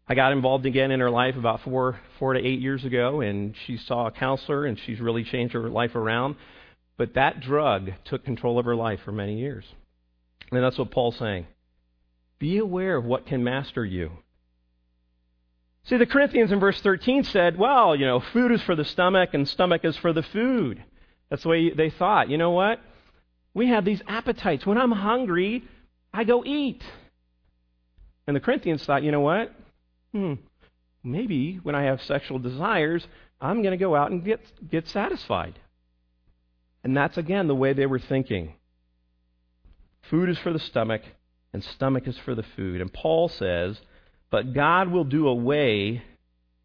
I 0.08 0.14
got 0.14 0.32
involved 0.32 0.66
again 0.66 0.90
in 0.90 1.00
her 1.00 1.10
life 1.10 1.36
about 1.36 1.62
four 1.62 2.00
four 2.18 2.34
to 2.34 2.40
eight 2.40 2.60
years 2.60 2.84
ago, 2.84 3.20
and 3.20 3.54
she 3.66 3.76
saw 3.76 4.06
a 4.06 4.10
counselor, 4.10 4.66
and 4.66 4.78
she's 4.78 5.00
really 5.00 5.24
changed 5.24 5.54
her 5.54 5.68
life 5.68 5.94
around. 5.94 6.36
But 6.96 7.14
that 7.14 7.40
drug 7.40 7.90
took 8.04 8.24
control 8.24 8.58
of 8.58 8.64
her 8.64 8.76
life 8.76 9.00
for 9.04 9.12
many 9.12 9.38
years, 9.38 9.64
and 10.50 10.62
that's 10.62 10.78
what 10.78 10.90
Paul's 10.90 11.18
saying. 11.18 11.46
Be 12.38 12.58
aware 12.58 12.96
of 12.96 13.04
what 13.04 13.26
can 13.26 13.44
master 13.44 13.84
you. 13.84 14.10
See, 15.84 15.96
the 15.96 16.06
Corinthians 16.06 16.52
in 16.52 16.60
verse 16.60 16.80
13 16.80 17.24
said, 17.24 17.58
well, 17.58 17.96
you 17.96 18.06
know, 18.06 18.20
food 18.32 18.52
is 18.52 18.62
for 18.62 18.76
the 18.76 18.84
stomach 18.84 19.30
and 19.32 19.48
stomach 19.48 19.84
is 19.84 19.96
for 19.96 20.12
the 20.12 20.22
food. 20.22 20.82
That's 21.28 21.42
the 21.42 21.48
way 21.48 21.70
they 21.70 21.90
thought. 21.90 22.30
You 22.30 22.38
know 22.38 22.50
what? 22.50 22.80
We 23.54 23.68
have 23.68 23.84
these 23.84 24.00
appetites. 24.06 24.64
When 24.64 24.78
I'm 24.78 24.92
hungry, 24.92 25.64
I 26.12 26.24
go 26.24 26.44
eat. 26.44 26.82
And 28.26 28.36
the 28.36 28.40
Corinthians 28.40 28.84
thought, 28.84 29.02
you 29.02 29.10
know 29.10 29.20
what? 29.20 29.52
Hmm, 30.12 30.34
maybe 31.02 31.58
when 31.62 31.74
I 31.74 31.84
have 31.84 32.02
sexual 32.02 32.38
desires, 32.38 33.06
I'm 33.40 33.62
going 33.62 33.72
to 33.72 33.82
go 33.82 33.96
out 33.96 34.10
and 34.10 34.24
get, 34.24 34.40
get 34.70 34.88
satisfied. 34.88 35.58
And 36.84 36.96
that's, 36.96 37.16
again, 37.16 37.48
the 37.48 37.54
way 37.54 37.72
they 37.72 37.86
were 37.86 37.98
thinking. 37.98 38.54
Food 40.10 40.28
is 40.28 40.38
for 40.38 40.52
the 40.52 40.58
stomach, 40.58 41.02
and 41.52 41.62
stomach 41.62 42.06
is 42.06 42.18
for 42.18 42.34
the 42.34 42.44
food. 42.56 42.80
And 42.80 42.92
Paul 42.92 43.28
says, 43.28 43.80
but 44.30 44.54
God 44.54 44.88
will 44.88 45.04
do 45.04 45.28
away 45.28 46.02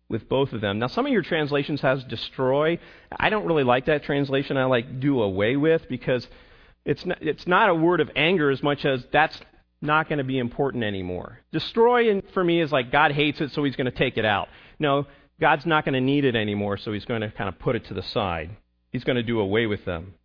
with 0.09 0.29
both 0.29 0.53
of 0.53 0.61
them. 0.61 0.79
Now, 0.79 0.87
some 0.87 1.05
of 1.05 1.11
your 1.11 1.21
translations 1.21 1.81
has 1.81 2.03
destroy. 2.05 2.79
I 3.11 3.29
don't 3.29 3.45
really 3.45 3.65
like 3.65 3.85
that 3.87 4.03
translation. 4.03 4.57
I 4.57 4.65
like 4.65 4.99
do 4.99 5.21
away 5.21 5.57
with 5.57 5.87
because 5.89 6.25
it's 6.85 7.05
not, 7.05 7.17
it's 7.21 7.45
not 7.45 7.69
a 7.69 7.75
word 7.75 7.99
of 7.99 8.09
anger 8.15 8.49
as 8.49 8.63
much 8.63 8.85
as 8.85 9.05
that's 9.11 9.37
not 9.81 10.09
going 10.09 10.17
to 10.17 10.23
be 10.23 10.39
important 10.39 10.83
anymore. 10.83 11.39
Destroy 11.51 12.21
for 12.33 12.43
me 12.43 12.61
is 12.61 12.71
like 12.71 12.91
God 12.91 13.11
hates 13.11 13.39
it, 13.41 13.51
so 13.51 13.63
he's 13.63 13.75
going 13.75 13.91
to 13.91 13.97
take 13.97 14.17
it 14.17 14.25
out. 14.25 14.47
No, 14.79 15.05
God's 15.39 15.65
not 15.65 15.85
going 15.85 15.93
to 15.93 16.01
need 16.01 16.25
it 16.25 16.35
anymore, 16.35 16.77
so 16.77 16.91
he's 16.91 17.05
going 17.05 17.21
to 17.21 17.31
kind 17.31 17.47
of 17.47 17.59
put 17.59 17.75
it 17.75 17.85
to 17.87 17.93
the 17.93 18.01
side. 18.01 18.49
He's 18.91 19.03
going 19.03 19.17
to 19.17 19.23
do 19.23 19.39
away 19.39 19.67
with 19.67 19.85
them. 19.85 20.15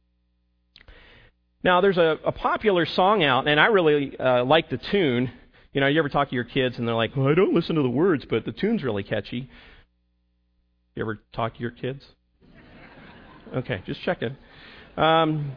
Now, 1.64 1.80
there's 1.80 1.98
a, 1.98 2.18
a 2.24 2.32
popular 2.32 2.86
song 2.86 3.22
out, 3.22 3.46
and 3.46 3.60
I 3.60 3.66
really 3.66 4.18
uh, 4.18 4.44
like 4.44 4.70
the 4.70 4.78
tune. 4.78 5.30
You 5.72 5.80
know, 5.80 5.86
you 5.86 5.98
ever 5.98 6.08
talk 6.08 6.28
to 6.30 6.34
your 6.34 6.44
kids 6.44 6.78
and 6.78 6.86
they're 6.86 6.94
like, 6.94 7.16
well, 7.16 7.28
I 7.28 7.34
don't 7.34 7.54
listen 7.54 7.76
to 7.76 7.82
the 7.82 7.88
words, 7.88 8.24
but 8.28 8.44
the 8.44 8.52
tune's 8.52 8.82
really 8.82 9.02
catchy. 9.02 9.48
You 10.94 11.02
ever 11.02 11.20
talk 11.32 11.54
to 11.54 11.60
your 11.60 11.70
kids? 11.70 12.04
Okay, 13.54 13.82
just 13.86 14.02
checking. 14.02 14.36
Um, 14.96 15.52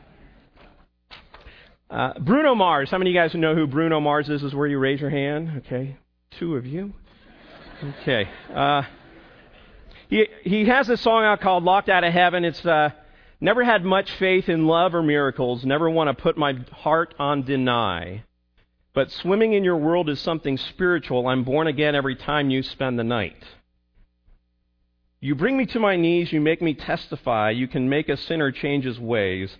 uh, 1.89 2.19
Bruno 2.19 2.55
Mars. 2.55 2.89
How 2.89 2.97
many 2.97 3.11
of 3.11 3.13
you 3.13 3.19
guys 3.19 3.35
know 3.35 3.55
who 3.55 3.67
Bruno 3.67 3.99
Mars 3.99 4.29
is? 4.29 4.43
Is 4.43 4.55
where 4.55 4.67
you 4.67 4.79
raise 4.79 4.99
your 4.99 5.09
hand. 5.09 5.63
Okay, 5.65 5.97
two 6.39 6.55
of 6.55 6.65
you. 6.65 6.93
Okay. 8.01 8.29
Uh, 8.53 8.83
he 10.09 10.27
he 10.43 10.65
has 10.65 10.87
this 10.87 11.01
song 11.01 11.23
out 11.23 11.41
called 11.41 11.63
"Locked 11.63 11.89
Out 11.89 12.03
of 12.03 12.11
Heaven." 12.11 12.43
It's 12.43 12.65
uh, 12.65 12.89
never 13.39 13.63
had 13.63 13.83
much 13.83 14.09
faith 14.17 14.49
in 14.49 14.65
love 14.65 14.95
or 14.95 15.03
miracles. 15.03 15.63
Never 15.63 15.89
want 15.89 16.15
to 16.15 16.21
put 16.21 16.37
my 16.37 16.53
heart 16.71 17.13
on 17.19 17.43
deny. 17.43 18.23
But 18.93 19.11
swimming 19.11 19.53
in 19.53 19.63
your 19.65 19.77
world 19.77 20.09
is 20.09 20.21
something 20.21 20.57
spiritual. 20.57 21.27
I'm 21.27 21.43
born 21.43 21.67
again 21.67 21.95
every 21.95 22.15
time 22.15 22.49
you 22.49 22.63
spend 22.63 22.97
the 22.97 23.03
night. 23.03 23.43
You 25.19 25.35
bring 25.35 25.57
me 25.57 25.65
to 25.67 25.79
my 25.79 25.97
knees. 25.97 26.31
You 26.31 26.39
make 26.39 26.61
me 26.61 26.73
testify. 26.73 27.49
You 27.49 27.67
can 27.67 27.89
make 27.89 28.09
a 28.09 28.15
sinner 28.15 28.51
change 28.51 28.85
his 28.85 28.99
ways. 28.99 29.55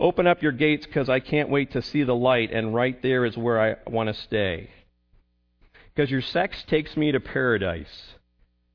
Open 0.00 0.26
up 0.26 0.42
your 0.42 0.52
gates 0.52 0.86
because 0.86 1.08
I 1.08 1.20
can't 1.20 1.48
wait 1.48 1.72
to 1.72 1.82
see 1.82 2.04
the 2.04 2.14
light, 2.14 2.52
and 2.52 2.74
right 2.74 3.00
there 3.02 3.24
is 3.24 3.36
where 3.36 3.60
I 3.60 3.76
want 3.90 4.08
to 4.08 4.14
stay. 4.14 4.70
Because 5.94 6.10
your 6.10 6.22
sex 6.22 6.62
takes 6.68 6.96
me 6.96 7.10
to 7.10 7.18
paradise. 7.18 8.14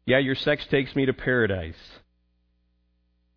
Yeah, 0.06 0.18
your 0.18 0.36
sex 0.36 0.66
takes 0.68 0.96
me 0.96 1.06
to 1.06 1.14
paradise. 1.14 1.78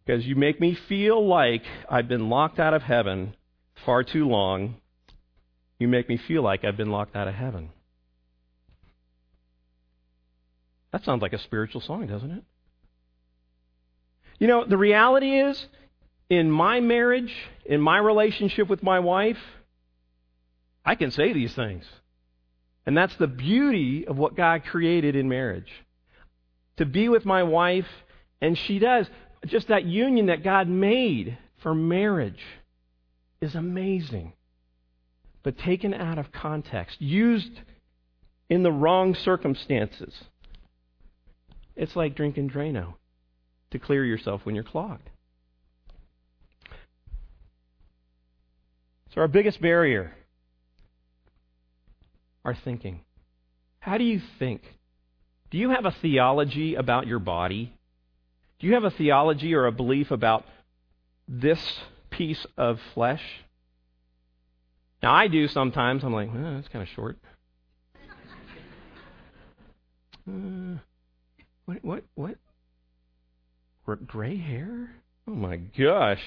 Because 0.05 0.27
you 0.27 0.35
make 0.35 0.61
me 0.61 0.75
feel 0.75 1.25
like 1.25 1.63
I've 1.89 2.09
been 2.09 2.29
locked 2.29 2.59
out 2.59 2.75
of 2.75 2.83
heaven 2.83 3.37
far 3.85 4.03
too 4.03 4.29
long. 4.29 4.77
You 5.79 5.87
make 5.87 6.09
me 6.09 6.17
feel 6.17 6.43
like 6.43 6.65
I've 6.65 6.77
been 6.77 6.91
locked 6.91 7.15
out 7.15 7.29
of 7.29 7.35
heaven. 7.35 7.71
That 10.93 11.05
sounds 11.05 11.23
like 11.23 11.33
a 11.35 11.39
spiritual 11.39 11.81
song, 11.81 12.07
doesn't 12.07 12.31
it? 12.31 12.43
You 14.39 14.49
know, 14.49 14.65
the 14.65 14.77
reality 14.77 15.39
is, 15.39 15.67
in 16.29 16.51
my 16.51 16.81
marriage, 16.81 17.33
in 17.65 17.81
my 17.81 17.99
relationship 17.99 18.69
with 18.69 18.83
my 18.83 18.99
wife, 18.99 19.39
I 20.85 20.95
can 20.95 21.11
say 21.11 21.33
these 21.33 21.55
things. 21.55 21.85
And 22.85 22.97
that's 22.97 23.17
the 23.17 23.27
beauty 23.27 24.07
of 24.07 24.17
what 24.17 24.37
God 24.37 24.63
created 24.65 25.17
in 25.17 25.29
marriage. 25.29 25.71
To 26.79 26.87
be 26.87 27.09
with 27.09 27.25
my 27.25 27.43
wife, 27.43 27.87
and 28.41 28.57
she 28.57 28.79
does. 28.79 29.07
Just 29.47 29.69
that 29.69 29.85
union 29.85 30.27
that 30.27 30.45
God 30.45 30.69
made 30.69 31.39
for 31.63 31.75
marriage 31.75 32.43
is 33.41 33.55
amazing. 33.55 34.33
But 35.43 35.59
taken 35.59 35.95
out 35.95 36.19
of 36.19 36.33
context, 36.33 37.01
used 37.01 37.61
in 38.49 38.63
the 38.63 38.73
wrong 38.73 39.15
circumstances, 39.15 40.15
it's 41.75 41.97
like 41.97 42.15
drinking 42.15 42.51
Drano 42.51 42.95
to 43.71 43.79
clear 43.79 44.05
yourself 44.05 44.43
when 44.45 44.55
you're 44.55 44.65
clogged. 44.65 45.11
So, 49.17 49.23
our 49.23 49.29
biggest 49.29 49.63
barrier, 49.63 50.13
our 52.45 52.55
thinking. 52.55 53.01
How 53.81 53.97
do 53.97 54.05
you 54.05 54.21
think? 54.39 54.61
Do 55.51 55.57
you 55.57 55.71
have 55.71 55.87
a 55.87 55.91
theology 56.03 56.75
about 56.75 57.07
your 57.07 57.19
body? 57.19 57.73
Do 58.59 58.67
you 58.67 58.75
have 58.75 58.85
a 58.85 58.91
theology 58.91 59.55
or 59.55 59.67
a 59.67 59.73
belief 59.73 60.11
about 60.11 60.45
this 61.27 61.59
piece 62.11 62.45
of 62.59 62.79
flesh? 62.93 63.23
Now, 65.03 65.15
I 65.15 65.29
do 65.29 65.49
sometimes. 65.49 66.05
I'm 66.05 66.13
like, 66.13 66.29
oh, 66.35 66.55
that's 66.57 66.69
kind 66.69 66.83
of 66.83 66.89
short. 66.95 67.17
Uh, 70.29 70.79
what, 71.67 71.85
what, 71.85 72.05
what? 72.17 74.07
Gray 74.09 74.37
hair? 74.37 74.91
Oh 75.29 75.35
my 75.37 75.57
gosh. 75.57 76.21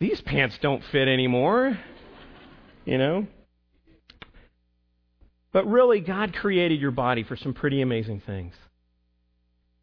These 0.00 0.20
pants 0.22 0.58
don't 0.60 0.82
fit 0.90 1.06
anymore. 1.06 1.78
You 2.84 2.98
know? 2.98 3.26
But 5.52 5.66
really, 5.66 6.00
God 6.00 6.34
created 6.34 6.80
your 6.80 6.90
body 6.90 7.22
for 7.22 7.36
some 7.36 7.54
pretty 7.54 7.82
amazing 7.82 8.22
things. 8.24 8.54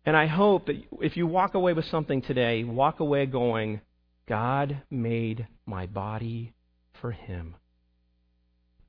And 0.05 0.15
I 0.15 0.25
hope 0.25 0.67
that 0.67 0.81
if 1.01 1.17
you 1.17 1.27
walk 1.27 1.53
away 1.53 1.74
with 1.74 1.86
something 1.86 2.21
today, 2.21 2.63
walk 2.63 3.00
away 3.01 3.25
going, 3.25 3.81
God 4.27 4.81
made 4.89 5.47
my 5.65 5.86
body 5.86 6.53
for 7.01 7.12
Him. 7.12 7.55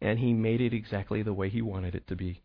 And 0.00 0.18
He 0.18 0.32
made 0.32 0.60
it 0.60 0.72
exactly 0.72 1.22
the 1.22 1.32
way 1.32 1.48
He 1.48 1.60
wanted 1.60 1.96
it 1.96 2.06
to 2.06 2.16
be. 2.16 2.40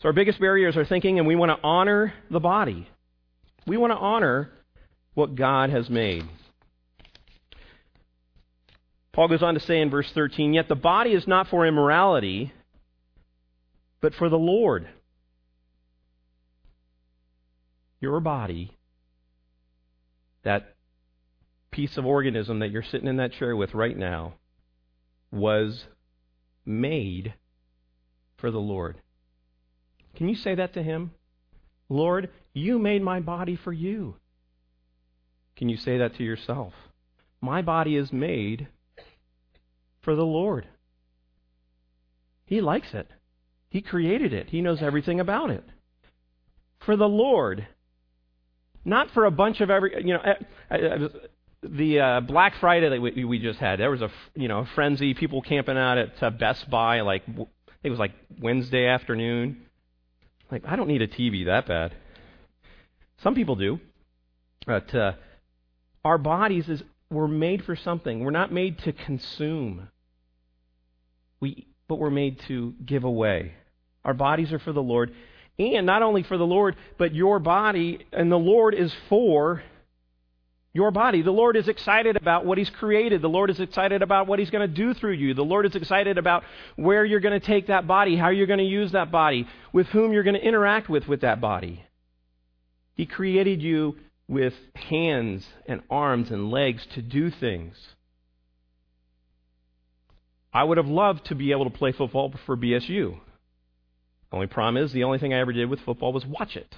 So, 0.00 0.08
our 0.08 0.12
biggest 0.14 0.40
barriers 0.40 0.76
are 0.76 0.86
thinking, 0.86 1.18
and 1.18 1.28
we 1.28 1.36
want 1.36 1.50
to 1.50 1.62
honor 1.62 2.14
the 2.30 2.40
body. 2.40 2.88
We 3.66 3.76
want 3.76 3.92
to 3.92 3.98
honor 3.98 4.50
what 5.12 5.34
God 5.34 5.70
has 5.70 5.88
made. 5.88 6.24
Paul 9.14 9.28
goes 9.28 9.44
on 9.44 9.54
to 9.54 9.60
say 9.60 9.80
in 9.80 9.90
verse 9.90 10.10
13, 10.12 10.54
Yet 10.54 10.68
the 10.68 10.74
body 10.74 11.12
is 11.12 11.28
not 11.28 11.46
for 11.46 11.64
immorality, 11.64 12.52
but 14.00 14.12
for 14.12 14.28
the 14.28 14.38
Lord. 14.38 14.88
Your 18.00 18.18
body, 18.18 18.76
that 20.42 20.74
piece 21.70 21.96
of 21.96 22.04
organism 22.04 22.58
that 22.58 22.72
you're 22.72 22.82
sitting 22.82 23.06
in 23.06 23.18
that 23.18 23.32
chair 23.32 23.54
with 23.54 23.72
right 23.72 23.96
now, 23.96 24.34
was 25.30 25.84
made 26.66 27.34
for 28.38 28.50
the 28.50 28.58
Lord. 28.58 28.96
Can 30.16 30.28
you 30.28 30.34
say 30.34 30.56
that 30.56 30.74
to 30.74 30.82
Him? 30.82 31.12
Lord, 31.88 32.30
you 32.52 32.80
made 32.80 33.02
my 33.02 33.20
body 33.20 33.54
for 33.54 33.72
you. 33.72 34.16
Can 35.56 35.68
you 35.68 35.76
say 35.76 35.98
that 35.98 36.16
to 36.16 36.24
yourself? 36.24 36.72
My 37.40 37.62
body 37.62 37.96
is 37.96 38.12
made 38.12 38.66
for 40.04 40.14
the 40.14 40.24
Lord. 40.24 40.66
He 42.46 42.60
likes 42.60 42.92
it. 42.92 43.08
He 43.70 43.80
created 43.80 44.32
it. 44.32 44.50
He 44.50 44.60
knows 44.60 44.82
everything 44.82 45.20
about 45.20 45.50
it. 45.50 45.64
For 46.84 46.96
the 46.96 47.08
Lord. 47.08 47.66
Not 48.84 49.10
for 49.12 49.24
a 49.24 49.30
bunch 49.30 49.60
of 49.60 49.70
every, 49.70 50.04
you 50.04 50.14
know, 50.14 50.20
eh, 50.70 51.08
the 51.62 52.00
uh, 52.00 52.20
Black 52.20 52.54
Friday 52.60 52.90
that 52.90 53.00
we, 53.00 53.24
we 53.24 53.38
just 53.38 53.58
had, 53.58 53.80
there 53.80 53.90
was 53.90 54.02
a, 54.02 54.10
you 54.34 54.48
know, 54.48 54.60
a 54.60 54.68
frenzy, 54.74 55.14
people 55.14 55.40
camping 55.40 55.78
out 55.78 55.96
at 55.96 56.22
uh, 56.22 56.30
Best 56.30 56.68
Buy, 56.68 57.00
like, 57.00 57.22
it 57.82 57.90
was 57.90 57.98
like 57.98 58.12
Wednesday 58.40 58.86
afternoon. 58.86 59.62
Like, 60.50 60.62
I 60.66 60.76
don't 60.76 60.88
need 60.88 61.02
a 61.02 61.08
TV 61.08 61.46
that 61.46 61.66
bad. 61.66 61.94
Some 63.22 63.34
people 63.34 63.56
do. 63.56 63.80
But 64.66 64.94
uh, 64.94 65.12
our 66.04 66.18
bodies 66.18 66.68
is 66.68 66.82
we're 67.10 67.28
made 67.28 67.64
for 67.64 67.76
something. 67.76 68.20
We're 68.20 68.30
not 68.30 68.52
made 68.52 68.78
to 68.80 68.92
consume. 68.92 69.88
We, 71.40 71.66
but 71.88 71.96
we're 71.96 72.10
made 72.10 72.40
to 72.48 72.74
give 72.84 73.04
away. 73.04 73.54
Our 74.04 74.14
bodies 74.14 74.52
are 74.52 74.58
for 74.58 74.72
the 74.72 74.82
Lord. 74.82 75.14
And 75.58 75.86
not 75.86 76.02
only 76.02 76.22
for 76.22 76.36
the 76.36 76.46
Lord, 76.46 76.76
but 76.98 77.14
your 77.14 77.38
body, 77.38 78.06
and 78.12 78.30
the 78.30 78.36
Lord 78.36 78.74
is 78.74 78.92
for 79.08 79.62
your 80.72 80.90
body. 80.90 81.22
The 81.22 81.30
Lord 81.30 81.56
is 81.56 81.68
excited 81.68 82.16
about 82.16 82.44
what 82.44 82.58
He's 82.58 82.70
created. 82.70 83.22
The 83.22 83.28
Lord 83.28 83.48
is 83.50 83.60
excited 83.60 84.02
about 84.02 84.26
what 84.26 84.40
He's 84.40 84.50
going 84.50 84.68
to 84.68 84.74
do 84.74 84.92
through 84.92 85.12
you. 85.12 85.32
The 85.32 85.42
Lord 85.42 85.64
is 85.66 85.76
excited 85.76 86.18
about 86.18 86.42
where 86.74 87.04
you're 87.04 87.20
going 87.20 87.40
to 87.40 87.46
take 87.46 87.68
that 87.68 87.86
body, 87.86 88.16
how 88.16 88.30
you're 88.30 88.48
going 88.48 88.58
to 88.58 88.64
use 88.64 88.92
that 88.92 89.12
body, 89.12 89.46
with 89.72 89.86
whom 89.88 90.12
you're 90.12 90.24
going 90.24 90.34
to 90.34 90.44
interact 90.44 90.88
with 90.88 91.06
with 91.06 91.20
that 91.20 91.40
body. 91.40 91.84
He 92.96 93.06
created 93.06 93.62
you 93.62 93.96
with 94.26 94.54
hands 94.74 95.46
and 95.66 95.82
arms 95.88 96.30
and 96.30 96.50
legs 96.50 96.84
to 96.94 97.02
do 97.02 97.30
things. 97.30 97.76
I 100.54 100.62
would 100.62 100.78
have 100.78 100.86
loved 100.86 101.26
to 101.26 101.34
be 101.34 101.50
able 101.50 101.64
to 101.64 101.70
play 101.70 101.90
football 101.90 102.32
for 102.46 102.56
BSU. 102.56 103.18
Only 104.30 104.46
problem 104.46 104.82
is, 104.82 104.92
the 104.92 105.04
only 105.04 105.18
thing 105.18 105.34
I 105.34 105.40
ever 105.40 105.52
did 105.52 105.68
with 105.68 105.80
football 105.80 106.12
was 106.12 106.24
watch 106.24 106.56
it. 106.56 106.74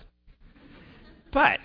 But 1.31 1.61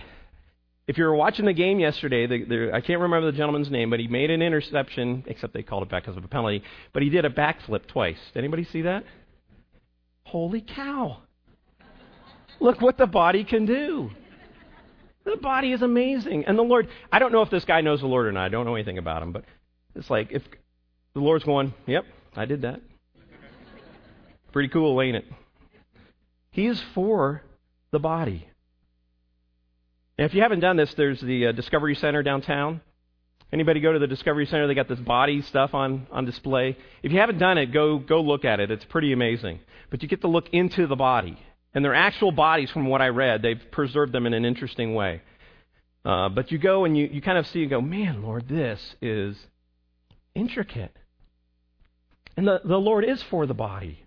if 0.88 0.98
you 0.98 1.06
were 1.06 1.16
watching 1.16 1.46
the 1.46 1.54
game 1.54 1.80
yesterday, 1.80 2.28
the, 2.28 2.44
the, 2.44 2.72
I 2.74 2.82
can't 2.82 3.00
remember 3.00 3.32
the 3.32 3.38
gentleman's 3.38 3.72
name, 3.72 3.90
but 3.90 4.00
he 4.00 4.08
made 4.08 4.30
an 4.30 4.42
interception, 4.42 5.24
except 5.28 5.54
they 5.54 5.64
called 5.64 5.84
it 5.84 5.90
back 5.90 6.04
because 6.04 6.18
of 6.18 6.26
a 6.26 6.28
penalty. 6.28 6.64
But 6.92 7.04
he 7.04 7.10
did 7.10 7.24
a 7.24 7.30
backflip 7.30 7.88
twice. 7.88 8.18
Did 8.34 8.40
anybody 8.40 8.66
see 8.66 8.82
that? 8.82 9.06
Holy 10.26 10.62
cow! 10.62 11.20
Look 12.60 12.82
what 12.82 12.98
the 12.98 13.08
body 13.08 13.44
can 13.44 13.66
do. 13.66 14.12
The 15.24 15.38
body 15.38 15.72
is 15.72 15.82
amazing. 15.82 16.46
And 16.46 16.58
the 16.58 16.64
Lord, 16.64 16.90
I 17.12 17.20
don't 17.20 17.32
know 17.32 17.42
if 17.42 17.50
this 17.50 17.66
guy 17.66 17.82
knows 17.82 18.02
the 18.02 18.08
Lord 18.08 18.28
or 18.28 18.32
not. 18.32 18.46
I 18.46 18.50
don't 18.50 18.66
know 18.66 18.76
anything 18.76 18.98
about 18.98 19.24
him, 19.24 19.32
but 19.32 19.46
it's 19.96 20.10
like 20.10 20.32
if 20.32 20.44
the 21.14 21.20
Lord's 21.20 21.44
going, 21.44 21.74
yep, 21.88 22.06
I 22.36 22.46
did 22.46 22.62
that. 22.62 22.82
Pretty 24.52 24.70
cool, 24.70 25.02
ain't 25.02 25.18
it? 25.18 25.26
He 26.52 26.68
is 26.68 26.82
for 26.94 27.42
the 27.92 28.00
body. 28.00 28.48
And 30.18 30.26
if 30.26 30.34
you 30.34 30.42
haven't 30.42 30.60
done 30.60 30.78
this, 30.78 30.94
there's 30.96 31.20
the 31.22 31.48
uh, 31.48 31.52
Discovery 31.54 31.96
Center 31.96 32.22
downtown. 32.22 32.82
Anybody 33.54 33.80
go 33.80 33.92
to 33.92 34.00
the 34.00 34.08
Discovery 34.08 34.46
Center? 34.46 34.68
They 34.68 34.74
got 34.74 34.88
this 34.88 35.00
body 35.00 35.42
stuff 35.42 35.74
on, 35.74 36.08
on 36.12 36.26
display. 36.26 36.78
If 37.04 37.12
you 37.12 37.20
haven't 37.20 37.40
done 37.40 37.58
it, 37.58 37.74
go 37.74 37.98
go 37.98 38.22
look 38.22 38.46
at 38.46 38.60
it. 38.60 38.72
It's 38.72 38.86
pretty 38.86 39.12
amazing. 39.12 39.60
But 39.90 40.02
you 40.02 40.08
get 40.08 40.22
to 40.22 40.28
look 40.28 40.50
into 40.54 40.88
the 40.88 40.96
body. 40.96 41.38
And 41.74 41.84
they're 41.84 41.96
actual 41.96 42.32
bodies, 42.32 42.70
from 42.72 42.88
what 42.88 43.02
I 43.02 43.08
read. 43.08 43.42
They've 43.42 43.62
preserved 43.72 44.14
them 44.14 44.26
in 44.26 44.34
an 44.34 44.46
interesting 44.46 44.94
way. 44.94 45.22
Uh, 46.04 46.30
but 46.30 46.52
you 46.52 46.58
go 46.58 46.86
and 46.86 46.98
you, 46.98 47.08
you 47.08 47.22
kind 47.22 47.38
of 47.38 47.48
see 47.48 47.62
and 47.62 47.70
go, 47.70 47.82
man, 47.82 48.24
Lord, 48.24 48.48
this 48.48 48.96
is 49.02 49.38
intricate. 50.36 50.96
And 52.42 52.48
the, 52.48 52.60
the 52.66 52.80
Lord 52.80 53.06
is 53.06 53.22
for 53.22 53.46
the 53.46 53.54
body. 53.54 54.04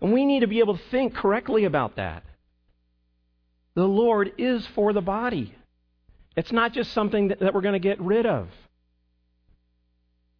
And 0.00 0.12
we 0.12 0.24
need 0.24 0.40
to 0.40 0.46
be 0.46 0.60
able 0.60 0.76
to 0.76 0.84
think 0.92 1.12
correctly 1.12 1.64
about 1.64 1.96
that. 1.96 2.22
The 3.74 3.82
Lord 3.82 4.30
is 4.38 4.64
for 4.76 4.92
the 4.92 5.00
body. 5.00 5.52
It's 6.36 6.52
not 6.52 6.72
just 6.72 6.92
something 6.92 7.26
that, 7.26 7.40
that 7.40 7.52
we're 7.52 7.62
going 7.62 7.72
to 7.72 7.80
get 7.80 8.00
rid 8.00 8.26
of. 8.26 8.46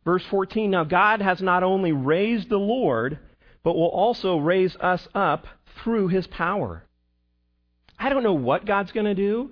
Verse 0.05 0.23
14 0.27 0.71
Now 0.71 0.85
God 0.85 1.21
has 1.21 1.43
not 1.43 1.65
only 1.65 1.91
raised 1.91 2.51
the 2.51 2.57
Lord, 2.57 3.19
but 3.65 3.75
will 3.75 3.89
also 3.89 4.37
raise 4.37 4.77
us 4.77 5.09
up 5.13 5.49
through 5.83 6.07
his 6.07 6.29
power. 6.29 6.85
I 7.99 8.11
don't 8.11 8.23
know 8.23 8.33
what 8.33 8.65
God's 8.65 8.93
going 8.93 9.07
to 9.07 9.15
do, 9.17 9.51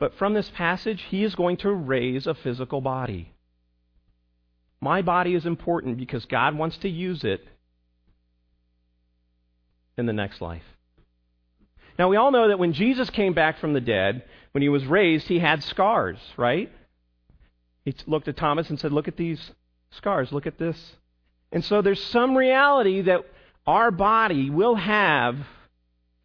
but 0.00 0.18
from 0.18 0.34
this 0.34 0.50
passage, 0.50 1.02
he 1.10 1.22
is 1.22 1.36
going 1.36 1.58
to 1.58 1.70
raise 1.70 2.26
a 2.26 2.34
physical 2.34 2.80
body. 2.80 3.35
My 4.80 5.02
body 5.02 5.34
is 5.34 5.46
important 5.46 5.98
because 5.98 6.24
God 6.26 6.56
wants 6.56 6.76
to 6.78 6.88
use 6.88 7.24
it 7.24 7.46
in 9.96 10.06
the 10.06 10.12
next 10.12 10.40
life. 10.40 10.62
Now, 11.98 12.08
we 12.08 12.16
all 12.16 12.30
know 12.30 12.48
that 12.48 12.58
when 12.58 12.74
Jesus 12.74 13.08
came 13.08 13.32
back 13.32 13.58
from 13.58 13.72
the 13.72 13.80
dead, 13.80 14.24
when 14.52 14.62
he 14.62 14.68
was 14.68 14.84
raised, 14.84 15.28
he 15.28 15.38
had 15.38 15.62
scars, 15.62 16.18
right? 16.36 16.70
He 17.84 17.94
looked 18.06 18.28
at 18.28 18.36
Thomas 18.36 18.68
and 18.68 18.78
said, 18.78 18.92
Look 18.92 19.08
at 19.08 19.16
these 19.16 19.52
scars. 19.92 20.32
Look 20.32 20.46
at 20.46 20.58
this. 20.58 20.96
And 21.52 21.64
so 21.64 21.80
there's 21.80 22.02
some 22.02 22.36
reality 22.36 23.02
that 23.02 23.22
our 23.66 23.90
body 23.90 24.50
will 24.50 24.74
have 24.74 25.36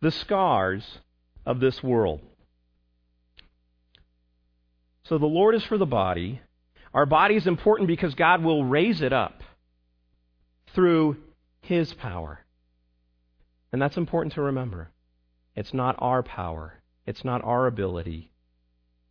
the 0.02 0.12
scars 0.12 1.00
of 1.46 1.60
this 1.60 1.82
world. 1.82 2.22
So 5.06 5.18
the 5.18 5.26
Lord 5.26 5.56
is 5.56 5.64
for 5.64 5.78
the 5.78 5.86
body. 5.86 6.42
Our 6.94 7.06
body 7.06 7.36
is 7.36 7.48
important 7.48 7.88
because 7.88 8.14
God 8.16 8.44
will 8.44 8.66
raise 8.66 9.02
it 9.02 9.14
up 9.14 9.42
through 10.76 11.18
His 11.62 11.94
power. 11.94 12.40
And 13.72 13.82
that's 13.82 13.98
important 13.98 14.34
to 14.36 14.42
remember. 14.42 14.90
It's 15.56 15.74
not 15.74 15.96
our 16.00 16.24
power, 16.24 16.82
it's 17.06 17.24
not 17.24 17.44
our 17.44 17.68
ability. 17.68 18.32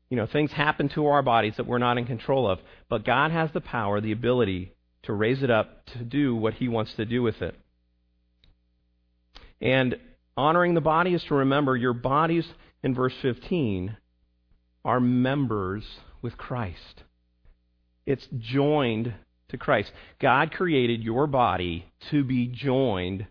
You 0.09 0.17
know, 0.17 0.27
things 0.27 0.51
happen 0.51 0.89
to 0.91 1.07
our 1.07 1.23
bodies 1.23 1.55
that 1.57 1.69
we're 1.69 1.79
not 1.79 1.97
in 1.97 2.05
control 2.05 2.51
of, 2.51 2.59
but 2.89 3.05
God 3.05 3.31
has 3.31 3.51
the 3.53 3.61
power, 3.61 4.01
the 4.01 4.11
ability 4.11 4.73
to 5.05 5.13
raise 5.13 5.43
it 5.43 5.51
up 5.51 5.87
to 5.87 5.99
do 6.05 6.35
what 6.35 6.55
He 6.55 6.69
wants 6.69 6.93
to 6.95 7.05
do 7.05 7.23
with 7.23 7.41
it. 7.43 7.55
And 9.61 9.97
honoring 10.37 10.75
the 10.75 10.81
body 10.81 11.15
is 11.15 11.23
to 11.25 11.35
remember 11.35 11.77
your 11.77 11.93
bodies, 11.93 12.47
in 12.83 12.95
verse 12.95 13.15
15, 13.23 13.97
are 14.85 15.01
members 15.01 15.85
with 16.23 16.37
Christ. 16.37 17.05
It's 18.07 18.27
joined 18.39 19.15
to 19.51 19.59
Christ. 19.59 19.93
God 20.19 20.53
created 20.53 21.03
your 21.03 21.27
body 21.27 21.87
to 22.11 22.25
be 22.25 22.47
joined 22.47 23.27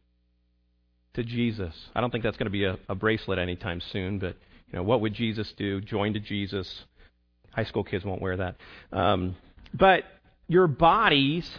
to 1.13 1.23
Jesus. 1.23 1.73
I 1.95 2.01
don't 2.01 2.11
think 2.11 2.23
that's 2.23 2.37
going 2.37 2.45
to 2.45 2.51
be 2.51 2.65
a, 2.65 2.77
a, 2.87 2.95
bracelet 2.95 3.39
anytime 3.39 3.81
soon, 3.81 4.19
but 4.19 4.35
you 4.71 4.77
know, 4.77 4.83
what 4.83 5.01
would 5.01 5.13
Jesus 5.13 5.51
do? 5.57 5.81
Join 5.81 6.13
to 6.13 6.19
Jesus. 6.19 6.85
High 7.51 7.63
school 7.63 7.83
kids 7.83 8.05
won't 8.05 8.21
wear 8.21 8.37
that. 8.37 8.55
Um, 8.91 9.35
but 9.73 10.03
your 10.47 10.67
bodies 10.67 11.49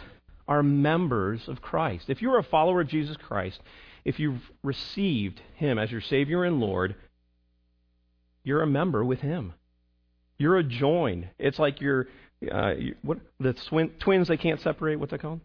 are 0.47 0.63
members 0.63 1.47
of 1.47 1.61
Christ. 1.61 2.09
If 2.09 2.21
you're 2.21 2.39
a 2.39 2.43
follower 2.43 2.81
of 2.81 2.87
Jesus 2.87 3.17
Christ, 3.17 3.59
if 4.05 4.19
you've 4.19 4.41
received 4.63 5.41
Him 5.55 5.77
as 5.77 5.91
your 5.91 6.01
Savior 6.01 6.43
and 6.43 6.59
Lord, 6.59 6.95
you're 8.43 8.61
a 8.61 8.67
member 8.67 9.03
with 9.03 9.19
Him. 9.19 9.53
You're 10.37 10.57
a 10.57 10.63
join. 10.63 11.29
It's 11.37 11.59
like 11.59 11.81
you're 11.81 12.07
uh, 12.49 12.73
what 13.01 13.19
the 13.39 13.53
twin, 13.53 13.89
twins 13.99 14.27
they 14.27 14.37
can't 14.37 14.61
separate. 14.61 14.99
What's 14.99 15.11
that 15.11 15.21
called? 15.21 15.41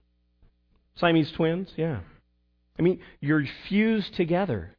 Siamese 0.96 1.32
twins. 1.32 1.68
Yeah. 1.76 2.00
I 2.78 2.82
mean, 2.82 3.00
you're 3.20 3.44
fused 3.68 4.14
together 4.14 4.76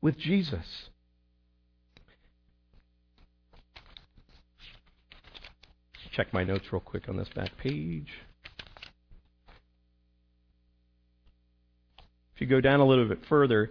with 0.00 0.18
Jesus. 0.18 0.66
Check 6.12 6.32
my 6.32 6.44
notes 6.44 6.72
real 6.72 6.80
quick 6.80 7.08
on 7.08 7.16
this 7.16 7.28
back 7.34 7.56
page. 7.58 8.08
If 12.34 12.40
you 12.40 12.46
go 12.46 12.60
down 12.60 12.80
a 12.80 12.84
little 12.84 13.08
bit 13.08 13.24
further, 13.28 13.70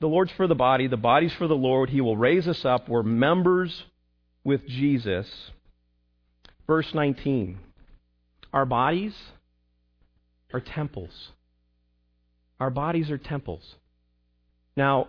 the 0.00 0.08
Lord's 0.08 0.32
for 0.32 0.46
the 0.46 0.54
body, 0.54 0.86
the 0.86 0.96
body's 0.96 1.32
for 1.34 1.46
the 1.46 1.56
Lord. 1.56 1.90
He 1.90 2.00
will 2.00 2.16
raise 2.16 2.48
us 2.48 2.64
up. 2.64 2.88
We're 2.88 3.02
members 3.02 3.84
with 4.44 4.66
Jesus. 4.66 5.28
Verse 6.68 6.92
19. 6.94 7.58
Our 8.52 8.66
bodies 8.66 9.14
are 10.52 10.60
temples. 10.60 11.32
Our 12.60 12.70
bodies 12.70 13.10
are 13.10 13.18
temples. 13.18 13.76
Now, 14.76 15.08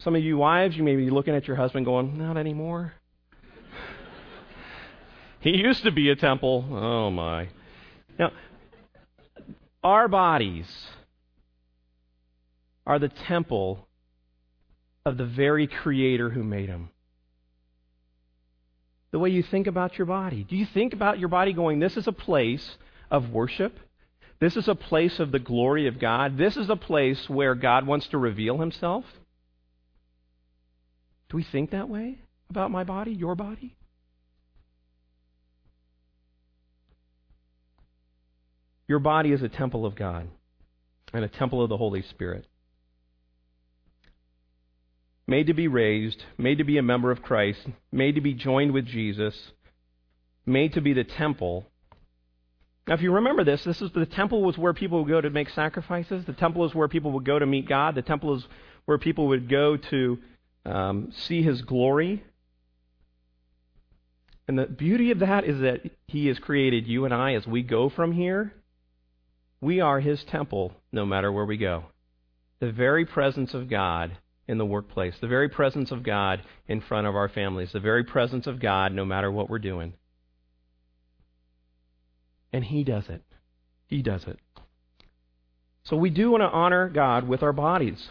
some 0.00 0.16
of 0.16 0.22
you 0.22 0.38
wives, 0.38 0.76
you 0.76 0.82
may 0.82 0.96
be 0.96 1.10
looking 1.10 1.34
at 1.34 1.46
your 1.46 1.56
husband 1.56 1.84
going, 1.84 2.18
Not 2.18 2.36
anymore. 2.36 2.94
he 5.40 5.50
used 5.50 5.84
to 5.84 5.92
be 5.92 6.10
a 6.10 6.16
temple. 6.16 6.64
Oh, 6.70 7.10
my. 7.10 7.48
Now, 8.18 8.32
our 9.84 10.08
bodies 10.08 10.66
are 12.86 12.98
the 12.98 13.08
temple 13.08 13.86
of 15.04 15.18
the 15.18 15.26
very 15.26 15.66
Creator 15.66 16.30
who 16.30 16.42
made 16.42 16.68
them. 16.68 16.90
The 19.16 19.20
way 19.20 19.30
you 19.30 19.42
think 19.42 19.66
about 19.66 19.96
your 19.96 20.04
body. 20.04 20.44
Do 20.44 20.56
you 20.56 20.66
think 20.66 20.92
about 20.92 21.18
your 21.18 21.30
body 21.30 21.54
going, 21.54 21.78
This 21.78 21.96
is 21.96 22.06
a 22.06 22.12
place 22.12 22.76
of 23.10 23.30
worship? 23.30 23.78
This 24.40 24.58
is 24.58 24.68
a 24.68 24.74
place 24.74 25.18
of 25.18 25.32
the 25.32 25.38
glory 25.38 25.86
of 25.86 25.98
God? 25.98 26.36
This 26.36 26.54
is 26.54 26.68
a 26.68 26.76
place 26.76 27.26
where 27.26 27.54
God 27.54 27.86
wants 27.86 28.08
to 28.08 28.18
reveal 28.18 28.58
Himself? 28.58 29.06
Do 31.30 31.38
we 31.38 31.44
think 31.44 31.70
that 31.70 31.88
way 31.88 32.18
about 32.50 32.70
my 32.70 32.84
body, 32.84 33.12
your 33.12 33.34
body? 33.34 33.74
Your 38.86 38.98
body 38.98 39.32
is 39.32 39.40
a 39.40 39.48
temple 39.48 39.86
of 39.86 39.96
God 39.96 40.28
and 41.14 41.24
a 41.24 41.28
temple 41.28 41.62
of 41.62 41.70
the 41.70 41.78
Holy 41.78 42.02
Spirit. 42.02 42.46
Made 45.26 45.48
to 45.48 45.54
be 45.54 45.68
raised, 45.68 46.22
made 46.38 46.58
to 46.58 46.64
be 46.64 46.78
a 46.78 46.82
member 46.82 47.10
of 47.10 47.22
Christ, 47.22 47.66
made 47.90 48.14
to 48.14 48.20
be 48.20 48.34
joined 48.34 48.72
with 48.72 48.86
Jesus, 48.86 49.50
made 50.44 50.74
to 50.74 50.80
be 50.80 50.92
the 50.92 51.04
temple. 51.04 51.66
Now, 52.86 52.94
if 52.94 53.02
you 53.02 53.12
remember 53.12 53.42
this, 53.42 53.64
this 53.64 53.82
is 53.82 53.90
the 53.90 54.06
temple 54.06 54.42
was 54.42 54.56
where 54.56 54.72
people 54.72 55.00
would 55.00 55.08
go 55.08 55.20
to 55.20 55.30
make 55.30 55.50
sacrifices. 55.50 56.24
The 56.24 56.32
temple 56.32 56.64
is 56.64 56.74
where 56.74 56.86
people 56.86 57.12
would 57.12 57.24
go 57.24 57.38
to 57.38 57.46
meet 57.46 57.68
God. 57.68 57.96
The 57.96 58.02
temple 58.02 58.36
is 58.36 58.46
where 58.84 58.98
people 58.98 59.28
would 59.28 59.48
go 59.48 59.76
to 59.76 60.18
um, 60.64 61.12
see 61.26 61.42
His 61.42 61.62
glory. 61.62 62.22
And 64.46 64.56
the 64.56 64.66
beauty 64.66 65.10
of 65.10 65.18
that 65.18 65.44
is 65.44 65.60
that 65.60 65.80
He 66.06 66.28
has 66.28 66.38
created 66.38 66.86
you 66.86 67.04
and 67.04 67.12
I 67.12 67.34
as 67.34 67.46
we 67.46 67.62
go 67.62 67.88
from 67.88 68.12
here 68.12 68.52
we 69.60 69.80
are 69.80 70.00
His 70.00 70.22
temple 70.24 70.72
no 70.92 71.06
matter 71.06 71.32
where 71.32 71.44
we 71.44 71.56
go. 71.56 71.84
The 72.60 72.72
very 72.72 73.04
presence 73.04 73.54
of 73.54 73.68
God 73.68 74.16
in 74.48 74.58
the 74.58 74.66
workplace, 74.66 75.14
the 75.20 75.26
very 75.26 75.48
presence 75.48 75.90
of 75.90 76.02
God 76.02 76.42
in 76.68 76.80
front 76.80 77.06
of 77.06 77.16
our 77.16 77.28
families, 77.28 77.72
the 77.72 77.80
very 77.80 78.04
presence 78.04 78.46
of 78.46 78.60
God 78.60 78.92
no 78.92 79.04
matter 79.04 79.30
what 79.30 79.50
we're 79.50 79.58
doing. 79.58 79.94
And 82.52 82.64
He 82.64 82.84
does 82.84 83.08
it. 83.08 83.22
He 83.86 84.02
does 84.02 84.24
it. 84.24 84.38
So 85.84 85.96
we 85.96 86.10
do 86.10 86.32
want 86.32 86.42
to 86.42 86.48
honor 86.48 86.88
God 86.88 87.28
with 87.28 87.42
our 87.42 87.52
bodies. 87.52 88.08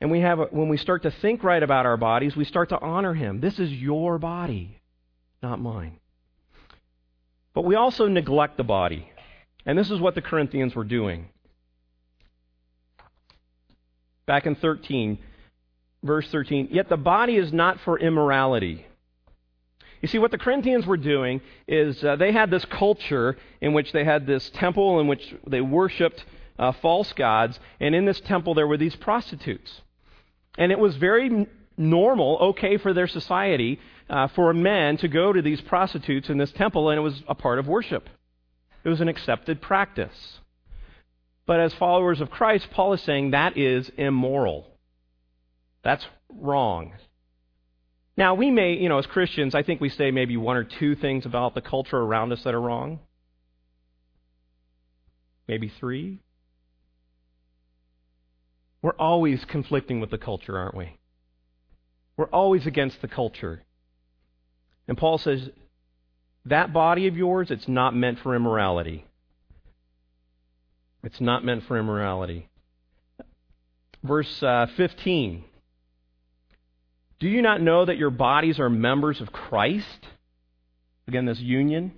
And 0.00 0.10
we 0.10 0.20
have 0.20 0.38
a, 0.38 0.44
when 0.44 0.68
we 0.68 0.76
start 0.76 1.02
to 1.02 1.10
think 1.10 1.42
right 1.42 1.62
about 1.62 1.86
our 1.86 1.96
bodies, 1.96 2.36
we 2.36 2.44
start 2.44 2.70
to 2.70 2.78
honor 2.78 3.14
him. 3.14 3.40
This 3.40 3.58
is 3.58 3.72
your 3.72 4.18
body, 4.18 4.80
not 5.42 5.60
mine. 5.60 5.98
But 7.54 7.64
we 7.64 7.74
also 7.74 8.06
neglect 8.06 8.56
the 8.56 8.64
body. 8.64 9.10
And 9.66 9.78
this 9.78 9.90
is 9.90 10.00
what 10.00 10.14
the 10.14 10.22
Corinthians 10.22 10.74
were 10.74 10.84
doing. 10.84 11.28
Back 14.26 14.46
in 14.46 14.54
13, 14.54 15.18
verse 16.02 16.28
13, 16.30 16.68
yet 16.70 16.88
the 16.88 16.96
body 16.96 17.36
is 17.36 17.52
not 17.52 17.80
for 17.80 17.98
immorality. 17.98 18.86
You 20.00 20.08
see, 20.08 20.18
what 20.18 20.30
the 20.30 20.38
Corinthians 20.38 20.86
were 20.86 20.96
doing 20.96 21.42
is 21.68 22.02
uh, 22.02 22.16
they 22.16 22.32
had 22.32 22.50
this 22.50 22.64
culture 22.64 23.36
in 23.60 23.74
which 23.74 23.92
they 23.92 24.04
had 24.04 24.26
this 24.26 24.48
temple 24.54 25.00
in 25.00 25.08
which 25.08 25.34
they 25.46 25.60
worshiped 25.60 26.24
uh, 26.58 26.72
false 26.72 27.12
gods, 27.12 27.58
and 27.80 27.94
in 27.94 28.06
this 28.06 28.20
temple 28.20 28.54
there 28.54 28.66
were 28.66 28.78
these 28.78 28.96
prostitutes. 28.96 29.82
And 30.56 30.72
it 30.72 30.78
was 30.78 30.96
very 30.96 31.46
normal, 31.76 32.38
okay 32.38 32.76
for 32.76 32.92
their 32.92 33.08
society, 33.08 33.78
uh, 34.08 34.28
for 34.28 34.52
men 34.52 34.96
to 34.98 35.08
go 35.08 35.32
to 35.32 35.42
these 35.42 35.60
prostitutes 35.60 36.28
in 36.28 36.38
this 36.38 36.52
temple, 36.52 36.90
and 36.90 36.98
it 36.98 37.02
was 37.02 37.22
a 37.28 37.34
part 37.34 37.58
of 37.58 37.66
worship. 37.66 38.08
It 38.84 38.88
was 38.88 39.00
an 39.00 39.08
accepted 39.08 39.60
practice. 39.60 40.38
But 41.46 41.60
as 41.60 41.74
followers 41.74 42.20
of 42.20 42.30
Christ, 42.30 42.68
Paul 42.70 42.92
is 42.94 43.02
saying 43.02 43.32
that 43.32 43.56
is 43.56 43.90
immoral. 43.96 44.66
That's 45.82 46.04
wrong. 46.28 46.92
Now, 48.16 48.34
we 48.34 48.50
may, 48.50 48.74
you 48.74 48.88
know, 48.88 48.98
as 48.98 49.06
Christians, 49.06 49.54
I 49.54 49.62
think 49.62 49.80
we 49.80 49.88
say 49.88 50.10
maybe 50.10 50.36
one 50.36 50.56
or 50.56 50.64
two 50.64 50.94
things 50.94 51.24
about 51.24 51.54
the 51.54 51.62
culture 51.62 51.96
around 51.96 52.32
us 52.32 52.42
that 52.44 52.54
are 52.54 52.60
wrong. 52.60 53.00
Maybe 55.48 55.72
three. 55.80 56.20
We're 58.82 58.96
always 58.98 59.44
conflicting 59.46 60.00
with 60.00 60.10
the 60.10 60.18
culture, 60.18 60.58
aren't 60.58 60.76
we? 60.76 60.98
We're 62.16 62.26
always 62.26 62.66
against 62.66 63.00
the 63.00 63.08
culture. 63.08 63.62
And 64.86 64.98
Paul 64.98 65.18
says, 65.18 65.48
that 66.46 66.72
body 66.72 67.06
of 67.06 67.16
yours, 67.16 67.50
it's 67.50 67.68
not 67.68 67.94
meant 67.94 68.18
for 68.22 68.34
immorality. 68.34 69.06
It's 71.02 71.20
not 71.20 71.44
meant 71.44 71.64
for 71.64 71.78
immorality. 71.78 72.48
Verse 74.02 74.42
uh, 74.42 74.66
15. 74.76 75.44
Do 77.20 77.28
you 77.28 77.42
not 77.42 77.60
know 77.60 77.84
that 77.84 77.98
your 77.98 78.10
bodies 78.10 78.58
are 78.58 78.70
members 78.70 79.20
of 79.20 79.32
Christ? 79.32 80.06
Again, 81.06 81.26
this 81.26 81.38
union. 81.38 81.92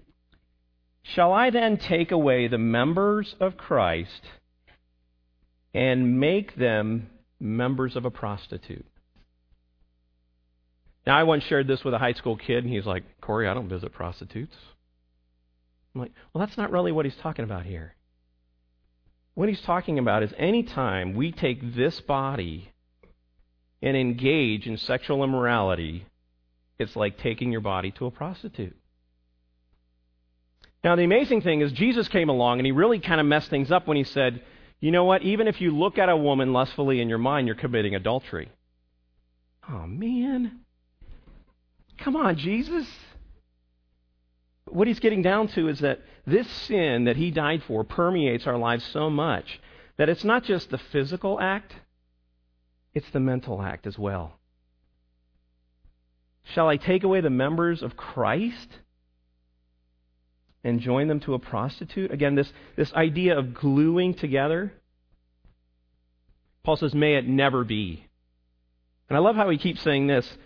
Shall 1.02 1.32
I 1.32 1.50
then 1.50 1.78
take 1.78 2.12
away 2.12 2.48
the 2.48 2.58
members 2.58 3.34
of 3.40 3.56
Christ 3.56 4.22
and 5.74 6.20
make 6.20 6.56
them 6.56 7.08
members 7.40 7.96
of 7.96 8.04
a 8.04 8.10
prostitute. 8.10 8.86
Now, 11.06 11.18
I 11.18 11.24
once 11.24 11.42
shared 11.44 11.66
this 11.66 11.82
with 11.82 11.94
a 11.94 11.98
high 11.98 12.12
school 12.12 12.36
kid, 12.36 12.64
and 12.64 12.72
he's 12.72 12.86
like, 12.86 13.02
Corey, 13.20 13.48
I 13.48 13.54
don't 13.54 13.68
visit 13.68 13.92
prostitutes. 13.92 14.54
I'm 15.94 16.02
like, 16.02 16.12
well, 16.32 16.44
that's 16.44 16.56
not 16.56 16.70
really 16.70 16.92
what 16.92 17.04
he's 17.04 17.16
talking 17.16 17.44
about 17.44 17.66
here. 17.66 17.94
What 19.34 19.48
he's 19.48 19.60
talking 19.62 19.98
about 19.98 20.22
is 20.22 20.32
any 20.38 20.62
time 20.62 21.14
we 21.14 21.32
take 21.32 21.74
this 21.74 22.00
body 22.00 22.71
and 23.82 23.96
engage 23.96 24.66
in 24.66 24.76
sexual 24.76 25.24
immorality, 25.24 26.06
it's 26.78 26.96
like 26.96 27.18
taking 27.18 27.50
your 27.50 27.60
body 27.60 27.90
to 27.92 28.06
a 28.06 28.10
prostitute. 28.10 28.76
Now, 30.84 30.96
the 30.96 31.04
amazing 31.04 31.42
thing 31.42 31.60
is, 31.60 31.72
Jesus 31.72 32.08
came 32.08 32.28
along 32.28 32.58
and 32.58 32.66
he 32.66 32.72
really 32.72 32.98
kind 32.98 33.20
of 33.20 33.26
messed 33.26 33.50
things 33.50 33.70
up 33.70 33.86
when 33.86 33.96
he 33.96 34.04
said, 34.04 34.42
you 34.80 34.90
know 34.90 35.04
what? 35.04 35.22
Even 35.22 35.46
if 35.46 35.60
you 35.60 35.70
look 35.70 35.98
at 35.98 36.08
a 36.08 36.16
woman 36.16 36.52
lustfully 36.52 37.00
in 37.00 37.08
your 37.08 37.18
mind, 37.18 37.46
you're 37.46 37.54
committing 37.54 37.94
adultery. 37.94 38.48
Oh, 39.68 39.86
man. 39.86 40.60
Come 41.98 42.16
on, 42.16 42.36
Jesus. 42.36 42.88
What 44.66 44.88
he's 44.88 44.98
getting 44.98 45.22
down 45.22 45.48
to 45.48 45.68
is 45.68 45.80
that 45.80 46.00
this 46.26 46.48
sin 46.48 47.04
that 47.04 47.16
he 47.16 47.30
died 47.30 47.62
for 47.62 47.84
permeates 47.84 48.46
our 48.46 48.58
lives 48.58 48.84
so 48.86 49.08
much 49.08 49.60
that 49.98 50.08
it's 50.08 50.24
not 50.24 50.42
just 50.42 50.70
the 50.70 50.78
physical 50.78 51.38
act, 51.40 51.74
it's 52.94 53.10
the 53.10 53.20
mental 53.20 53.62
act 53.62 53.86
as 53.86 53.98
well. 53.98 54.38
Shall 56.44 56.68
I 56.68 56.76
take 56.76 57.04
away 57.04 57.20
the 57.20 57.30
members 57.30 57.82
of 57.82 57.96
Christ 57.96 58.68
and 60.64 60.80
join 60.80 61.08
them 61.08 61.20
to 61.20 61.34
a 61.34 61.38
prostitute? 61.38 62.10
Again, 62.10 62.34
this, 62.34 62.52
this 62.76 62.92
idea 62.92 63.38
of 63.38 63.54
gluing 63.54 64.14
together. 64.14 64.72
Paul 66.64 66.76
says, 66.76 66.94
may 66.94 67.14
it 67.14 67.26
never 67.26 67.64
be. 67.64 68.06
And 69.08 69.16
I 69.16 69.20
love 69.20 69.36
how 69.36 69.50
he 69.50 69.58
keeps 69.58 69.82
saying 69.82 70.06
this 70.06 70.36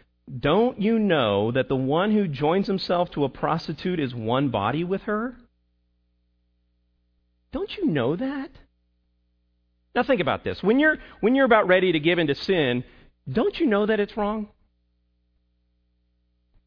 don't 0.40 0.80
you 0.80 0.98
know 0.98 1.52
that 1.52 1.68
the 1.68 1.76
one 1.76 2.10
who 2.10 2.26
joins 2.26 2.66
himself 2.66 3.10
to 3.12 3.24
a 3.24 3.28
prostitute 3.28 4.00
is 4.00 4.14
one 4.14 4.48
body 4.48 4.82
with 4.82 5.02
her? 5.02 5.36
Don't 7.52 7.76
you 7.76 7.86
know 7.86 8.16
that? 8.16 8.50
Now 9.96 10.02
think 10.02 10.20
about 10.20 10.44
this. 10.44 10.62
When 10.62 10.78
you're 10.78 10.98
when 11.20 11.34
you're 11.34 11.46
about 11.46 11.66
ready 11.66 11.92
to 11.92 11.98
give 11.98 12.18
into 12.18 12.34
sin, 12.34 12.84
don't 13.32 13.58
you 13.58 13.66
know 13.66 13.86
that 13.86 13.98
it's 13.98 14.14
wrong? 14.16 14.48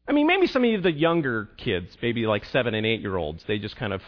I 0.08 0.12
mean, 0.12 0.26
maybe 0.26 0.48
some 0.48 0.64
of 0.64 0.82
the 0.82 0.90
younger 0.90 1.48
kids, 1.56 1.96
maybe 2.02 2.26
like 2.26 2.44
7 2.46 2.74
and 2.74 2.84
8 2.84 3.00
year 3.00 3.16
olds, 3.16 3.44
they 3.46 3.60
just 3.60 3.76
kind 3.76 3.92
of 3.92 4.02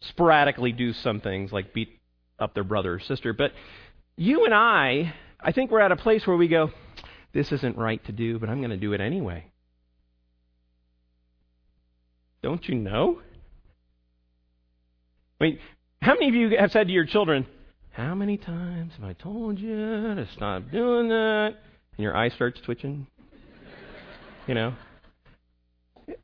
sporadically 0.00 0.72
do 0.72 0.94
some 0.94 1.20
things 1.20 1.52
like 1.52 1.74
beat 1.74 2.00
up 2.38 2.54
their 2.54 2.64
brother 2.64 2.94
or 2.94 3.00
sister, 3.00 3.34
but 3.34 3.52
you 4.16 4.46
and 4.46 4.54
I, 4.54 5.12
I 5.38 5.52
think 5.52 5.70
we're 5.70 5.80
at 5.80 5.92
a 5.92 5.96
place 5.96 6.26
where 6.26 6.38
we 6.38 6.48
go, 6.48 6.70
this 7.34 7.52
isn't 7.52 7.76
right 7.76 8.02
to 8.06 8.12
do, 8.12 8.38
but 8.38 8.48
I'm 8.48 8.58
going 8.58 8.70
to 8.70 8.78
do 8.78 8.94
it 8.94 9.02
anyway. 9.02 9.44
Don't 12.42 12.66
you 12.66 12.76
know? 12.76 13.20
I 15.38 15.44
mean, 15.44 15.58
how 16.00 16.14
many 16.14 16.28
of 16.30 16.34
you 16.34 16.56
have 16.58 16.70
said 16.70 16.86
to 16.86 16.92
your 16.94 17.04
children, 17.04 17.46
How 17.92 18.14
many 18.14 18.36
times 18.36 18.92
have 18.94 19.04
I 19.04 19.14
told 19.14 19.58
you 19.58 20.14
to 20.14 20.28
stop 20.34 20.70
doing 20.70 21.08
that? 21.08 21.56
And 21.96 22.04
your 22.04 22.16
eye 22.16 22.28
starts 22.28 22.60
twitching? 22.60 23.06
you 24.46 24.54
know? 24.54 24.74
You 26.06 26.16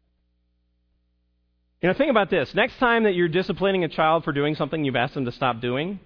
know, 1.83 1.95
think 1.95 2.11
about 2.11 2.31
this. 2.31 2.55
Next 2.55 2.79
time 2.79 3.05
that 3.05 3.15
you're 3.15 3.29
disciplining 3.29 3.85
a 3.85 3.89
child 3.89 4.25
for 4.25 4.33
doing 4.33 4.55
something 4.55 4.85
you've 4.85 4.97
asked 4.97 5.15
them 5.15 5.25
to 5.27 5.33
stop 5.33 5.61
doing, 5.61 6.01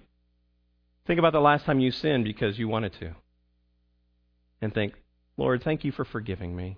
think 1.07 1.19
about 1.19 1.33
the 1.33 1.39
last 1.39 1.65
time 1.65 1.79
you 1.79 1.91
sinned 1.91 2.23
because 2.23 2.59
you 2.59 2.67
wanted 2.67 2.93
to 2.99 3.15
and 4.61 4.73
think, 4.73 4.93
Lord, 5.37 5.63
thank 5.63 5.83
you 5.83 5.91
for 5.91 6.05
forgiving 6.05 6.55
me. 6.55 6.77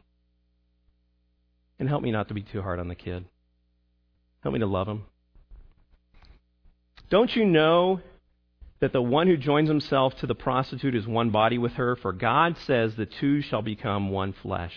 And 1.79 1.89
help 1.89 2.03
me 2.03 2.11
not 2.11 2.27
to 2.27 2.33
be 2.33 2.43
too 2.43 2.61
hard 2.61 2.79
on 2.79 2.87
the 2.87 2.95
kid. 2.95 3.25
Help 4.41 4.53
me 4.53 4.59
to 4.59 4.67
love 4.67 4.87
him. 4.87 5.05
Don't 7.09 7.35
you 7.35 7.45
know 7.45 8.01
that 8.83 8.91
the 8.91 9.01
one 9.01 9.27
who 9.27 9.37
joins 9.37 9.69
himself 9.69 10.13
to 10.17 10.27
the 10.27 10.35
prostitute 10.35 10.93
is 10.93 11.07
one 11.07 11.29
body 11.29 11.57
with 11.57 11.71
her? 11.71 11.95
For 11.95 12.11
God 12.11 12.57
says 12.65 12.93
the 12.93 13.05
two 13.05 13.41
shall 13.41 13.61
become 13.61 14.09
one 14.09 14.33
flesh. 14.33 14.73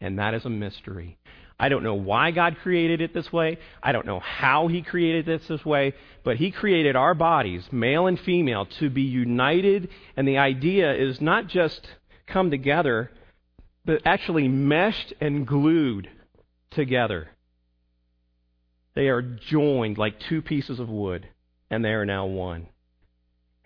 And 0.00 0.18
that 0.18 0.32
is 0.32 0.46
a 0.46 0.48
mystery. 0.48 1.18
I 1.60 1.68
don't 1.68 1.82
know 1.82 1.94
why 1.94 2.30
God 2.30 2.56
created 2.62 3.02
it 3.02 3.12
this 3.12 3.30
way. 3.30 3.58
I 3.82 3.92
don't 3.92 4.06
know 4.06 4.18
how 4.18 4.68
He 4.68 4.80
created 4.80 5.26
this 5.26 5.46
this 5.46 5.62
way. 5.62 5.92
But 6.22 6.38
He 6.38 6.52
created 6.52 6.96
our 6.96 7.12
bodies, 7.12 7.68
male 7.70 8.06
and 8.06 8.18
female, 8.18 8.64
to 8.78 8.88
be 8.88 9.02
united. 9.02 9.90
And 10.16 10.26
the 10.26 10.38
idea 10.38 10.94
is 10.94 11.20
not 11.20 11.46
just 11.46 11.86
come 12.26 12.50
together, 12.50 13.10
but 13.84 14.06
actually 14.06 14.48
meshed 14.48 15.12
and 15.20 15.46
glued 15.46 16.08
together. 16.70 17.28
They 18.94 19.08
are 19.08 19.20
joined 19.20 19.98
like 19.98 20.18
two 20.18 20.40
pieces 20.40 20.80
of 20.80 20.88
wood, 20.88 21.28
and 21.68 21.84
they 21.84 21.90
are 21.90 22.06
now 22.06 22.24
one. 22.24 22.68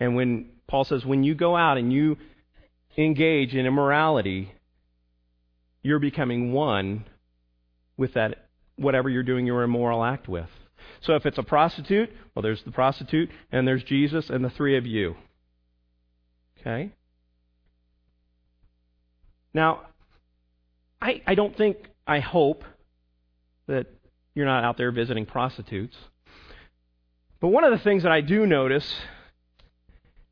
And 0.00 0.14
when 0.14 0.50
Paul 0.66 0.84
says, 0.84 1.04
when 1.04 1.24
you 1.24 1.34
go 1.34 1.56
out 1.56 1.78
and 1.78 1.92
you 1.92 2.16
engage 2.96 3.54
in 3.54 3.66
immorality, 3.66 4.52
you're 5.82 5.98
becoming 5.98 6.52
one 6.52 7.04
with 7.96 8.14
that 8.14 8.46
whatever 8.76 9.08
you're 9.08 9.22
doing 9.22 9.46
your 9.46 9.62
immoral 9.62 10.04
act 10.04 10.28
with. 10.28 10.48
So 11.00 11.14
if 11.14 11.26
it's 11.26 11.38
a 11.38 11.42
prostitute, 11.42 12.10
well, 12.34 12.42
there's 12.42 12.62
the 12.62 12.70
prostitute, 12.70 13.30
and 13.50 13.66
there's 13.66 13.82
Jesus, 13.84 14.30
and 14.30 14.44
the 14.44 14.50
three 14.50 14.76
of 14.76 14.86
you. 14.86 15.16
Okay? 16.60 16.90
Now, 19.54 19.82
I, 21.00 21.22
I 21.26 21.34
don't 21.34 21.56
think, 21.56 21.76
I 22.06 22.20
hope 22.20 22.64
that 23.66 23.86
you're 24.34 24.46
not 24.46 24.64
out 24.64 24.76
there 24.76 24.90
visiting 24.90 25.26
prostitutes. 25.26 25.96
But 27.40 27.48
one 27.48 27.64
of 27.64 27.70
the 27.70 27.78
things 27.78 28.02
that 28.02 28.12
I 28.12 28.20
do 28.20 28.46
notice 28.46 28.92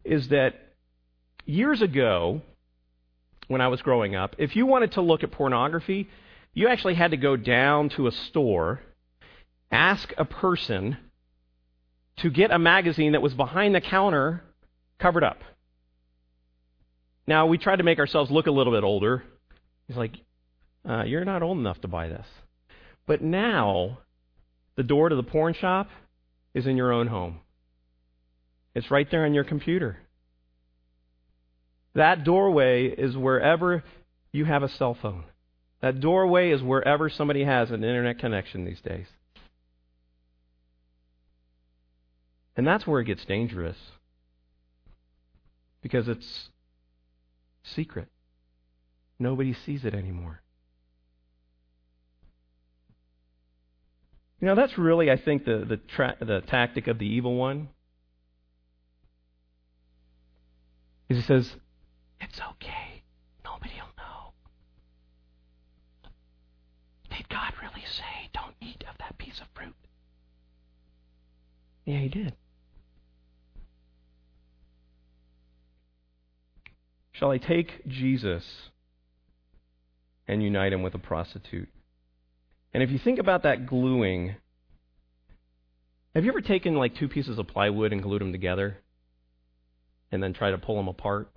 is 0.07 0.29
that 0.29 0.55
years 1.45 1.83
ago, 1.83 2.43
when 3.49 3.61
I 3.61 3.69
was 3.69 3.83
growing 3.83 4.15
up, 4.15 4.37
if 4.39 4.57
you 4.57 4.67
wanted 4.67 4.93
to 4.93 5.01
look 5.01 5.23
at 5.23 5.31
pornography, 5.31 6.09
you 6.55 6.69
actually 6.69 6.95
had 6.95 7.11
to 7.11 7.17
go 7.17 7.37
down 7.37 7.91
to 7.91 8.07
a 8.07 8.13
store, 8.13 8.81
ask 9.71 10.13
a 10.17 10.25
person 10.25 10.97
to 12.19 12.31
get 12.31 12.51
a 12.51 12.59
magazine 12.59 13.13
that 13.13 13.23
was 13.23 13.35
behind 13.35 13.75
the 13.75 13.81
counter 13.81 14.43
covered 14.99 15.25
up. 15.25 15.39
Now, 17.27 17.47
we 17.47 17.59
tried 17.59 17.77
to 17.77 17.83
make 17.83 17.99
ourselves 17.99 18.31
look 18.31 18.47
a 18.47 18.51
little 18.51 18.73
bit 18.73 18.85
older. 18.85 19.25
He's 19.87 19.97
like, 19.97 20.13
uh, 20.89 21.03
You're 21.05 21.25
not 21.25 21.43
old 21.43 21.59
enough 21.59 21.81
to 21.83 21.89
buy 21.89 22.09
this. 22.09 22.27
But 23.07 23.23
now, 23.23 23.99
the 24.77 24.83
door 24.83 25.09
to 25.09 25.17
the 25.17 25.23
porn 25.23 25.55
shop 25.55 25.89
is 26.55 26.67
in 26.67 26.77
your 26.77 26.93
own 26.93 27.07
home, 27.09 27.41
it's 28.77 28.91
right 28.91 29.11
there 29.11 29.25
on 29.25 29.33
your 29.33 29.43
computer. 29.43 29.97
That 31.95 32.25
doorway 32.25 32.89
is 32.89 33.17
wherever 33.17 33.83
you 34.33 34.45
have 34.45 34.63
a 34.63 34.69
cell 34.69 34.93
phone. 35.01 35.25
That 35.81 35.99
doorway 35.99 36.51
is 36.51 36.63
wherever 36.63 37.09
somebody 37.09 37.43
has 37.43 37.71
an 37.71 37.83
internet 37.83 38.19
connection 38.19 38.67
these 38.67 38.83
days. 38.83 39.07
And 42.55 42.67
that's 42.67 42.87
where 42.87 43.01
it 43.01 43.07
gets 43.07 43.25
dangerous. 43.25 43.79
Because 45.81 46.07
it's 46.07 46.51
secret. 47.63 48.09
Nobody 49.19 49.55
sees 49.65 49.87
it 49.87 49.95
anymore. 49.95 50.43
You 54.39 54.49
know, 54.49 54.55
that's 54.55 54.77
really, 54.77 55.11
I 55.11 55.17
think, 55.17 55.47
the, 55.47 55.65
the, 55.67 55.79
tra- 55.79 56.19
the 56.21 56.43
tactic 56.43 56.89
of 56.89 56.99
the 56.99 57.07
evil 57.07 57.37
one. 57.37 57.71
Is 61.09 61.19
he 61.19 61.23
says, 61.23 61.55
it's 62.21 62.41
okay. 62.53 63.03
Nobody 63.45 63.75
will 63.77 63.93
know. 63.97 64.33
Did 67.17 67.29
God 67.29 67.53
really 67.63 67.85
say, 67.87 68.31
don't 68.35 68.55
eat 68.61 68.85
of 68.91 68.99
that 68.99 69.17
piece 69.19 69.41
of 69.41 69.47
fruit? 69.55 69.75
Yeah, 71.85 71.99
he 71.99 72.09
did. 72.09 72.35
Shall 77.13 77.31
I 77.31 77.39
take 77.39 77.87
Jesus 77.87 78.45
and 80.27 80.43
unite 80.43 80.73
him 80.73 80.83
with 80.83 80.95
a 80.95 80.99
prostitute? 80.99 81.69
And 82.75 82.83
if 82.83 82.91
you 82.91 82.99
think 82.99 83.19
about 83.19 83.45
that 83.45 83.67
gluing, 83.67 84.35
have 86.15 86.25
you 86.25 86.31
ever 86.31 86.43
taken 86.43 86.75
like 86.75 86.97
two 86.97 87.09
pieces 87.09 87.39
of 87.39 87.47
plywood 87.47 87.93
and 87.93 88.03
glued 88.03 88.21
them 88.21 88.33
together 88.33 88.79
and 90.11 90.23
then 90.23 90.33
try 90.33 90.51
to 90.51 90.59
pull 90.59 90.77
them 90.77 90.89
apart? 90.89 91.31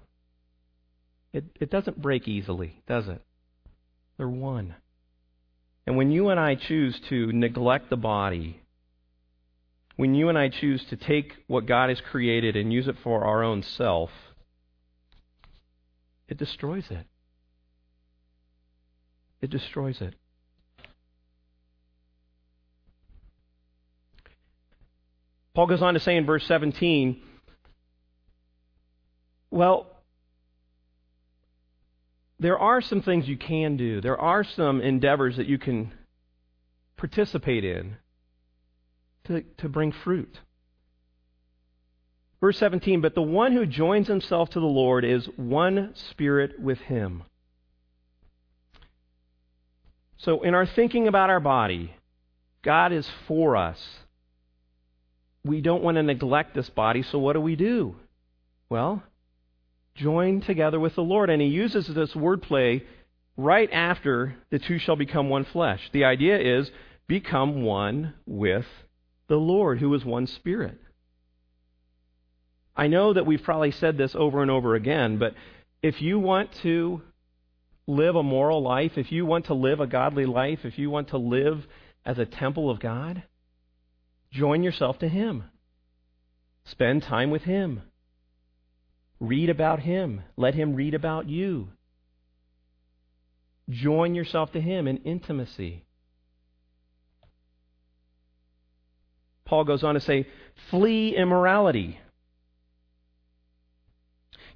It, 1.34 1.46
it 1.60 1.70
doesn't 1.70 2.02
break 2.02 2.28
easily, 2.28 2.82
does 2.88 3.08
it? 3.08 3.22
They're 4.18 4.28
one. 4.28 4.76
And 5.86 5.98
when 5.98 6.12
you 6.12 6.30
and 6.30 6.40
I 6.40 6.56
choose 6.56 7.00
to 7.10 7.32
neglect 7.32 7.90
the 7.90 7.98
body, 7.98 8.62
when 9.96 10.16
you 10.16 10.30
and 10.30 10.38
I 10.38 10.50
choose 10.50 10.84
to 10.90 10.96
take 10.96 11.34
what 11.48 11.66
God 11.66 11.90
has 11.90 12.00
created 12.00 12.56
and 12.56 12.72
use 12.72 12.88
it 12.88 12.96
for 13.04 13.26
our 13.26 13.44
own 13.44 13.64
self, 13.64 14.10
it 16.28 16.38
destroys 16.38 16.86
it. 16.90 17.06
It 19.42 19.50
destroys 19.50 20.00
it. 20.02 20.16
Paul 25.54 25.68
goes 25.68 25.82
on 25.82 25.96
to 25.96 26.00
say 26.00 26.16
in 26.16 26.26
verse 26.26 26.46
17, 26.46 27.22
well, 29.52 29.88
there 32.40 32.58
are 32.58 32.82
some 32.82 33.02
things 33.02 33.28
you 33.28 33.38
can 33.38 33.76
do. 33.78 34.02
There 34.02 34.20
are 34.20 34.44
some 34.44 34.82
endeavors 34.82 35.38
that 35.38 35.48
you 35.48 35.58
can 35.58 35.92
participate 36.98 37.66
in 37.66 37.98
to, 39.26 39.44
to 39.58 39.70
bring 39.70 39.92
fruit. 39.92 40.40
Verse 42.40 42.58
17, 42.58 43.02
but 43.02 43.16
the 43.16 43.22
one 43.22 43.52
who 43.52 43.66
joins 43.66 44.08
himself 44.08 44.50
to 44.52 44.60
the 44.60 44.66
Lord 44.66 45.04
is 45.04 45.26
one 45.36 45.94
spirit 45.94 46.60
with 46.60 46.80
him. 46.80 47.24
So, 50.18 50.42
in 50.42 50.54
our 50.54 50.66
thinking 50.66 51.08
about 51.08 51.30
our 51.30 51.40
body, 51.40 51.94
God 52.62 52.94
is 52.94 53.10
for 53.28 53.58
us. 53.58 53.80
We 55.44 55.62
don't 55.62 55.84
want 55.84 55.96
to 55.96 56.04
neglect 56.04 56.56
this 56.56 56.70
body, 56.70 57.04
so 57.04 57.20
what 57.20 57.34
do 57.34 57.42
we 57.42 57.56
do? 57.56 57.96
Well, 58.70 59.04
join 60.00 60.42
together 60.42 60.80
with 60.80 60.96
the 60.96 61.04
Lord. 61.04 61.30
And 61.30 61.42
he 61.42 61.48
uses 61.48 61.88
this 61.88 62.14
wordplay 62.14 62.84
right 63.38 63.70
after 63.72 64.36
the 64.50 64.60
two 64.60 64.80
shall 64.80 64.96
become 64.96 65.30
one 65.30 65.46
flesh. 65.46 65.82
The 65.94 66.06
idea 66.06 66.38
is 66.40 66.72
become 67.08 67.64
one 67.64 68.14
with 68.26 68.66
the 69.28 69.38
Lord, 69.38 69.80
who 69.80 69.94
is 69.94 70.04
one 70.04 70.28
spirit. 70.28 70.78
I 72.76 72.88
know 72.88 73.14
that 73.14 73.26
we've 73.26 73.44
probably 73.44 73.72
said 73.72 73.98
this 73.98 74.16
over 74.16 74.42
and 74.42 74.50
over 74.50 74.76
again, 74.76 75.18
but 75.18 75.34
if 75.82 76.02
you 76.02 76.20
want 76.20 76.52
to 76.64 77.02
live 77.88 78.16
a 78.16 78.24
moral 78.24 78.62
life, 78.62 78.98
if 78.98 79.12
you 79.12 79.26
want 79.26 79.46
to 79.46 79.54
live 79.54 79.80
a 79.80 79.88
godly 79.88 80.26
life, 80.26 80.60
if 80.64 80.78
you 80.78 80.90
want 80.90 81.10
to 81.10 81.18
live 81.18 81.66
as 82.06 82.18
a 82.20 82.26
temple 82.26 82.70
of 82.70 82.80
God, 82.80 83.24
join 84.32 84.64
yourself 84.64 85.00
to 85.00 85.10
Him. 85.10 85.44
Spend 86.66 87.04
time 87.04 87.32
with 87.32 87.44
Him. 87.44 87.82
Read 89.20 89.50
about 89.50 89.82
Him. 89.82 90.24
Let 90.38 90.56
Him 90.56 90.76
read 90.76 90.94
about 90.94 91.28
you. 91.28 91.70
Join 93.70 94.16
yourself 94.16 94.52
to 94.54 94.62
Him 94.62 94.88
in 94.88 94.98
intimacy. 94.98 95.84
Paul 99.46 99.64
goes 99.64 99.84
on 99.84 99.96
to 99.96 100.00
say, 100.00 100.28
flee 100.70 101.16
immorality. 101.16 102.00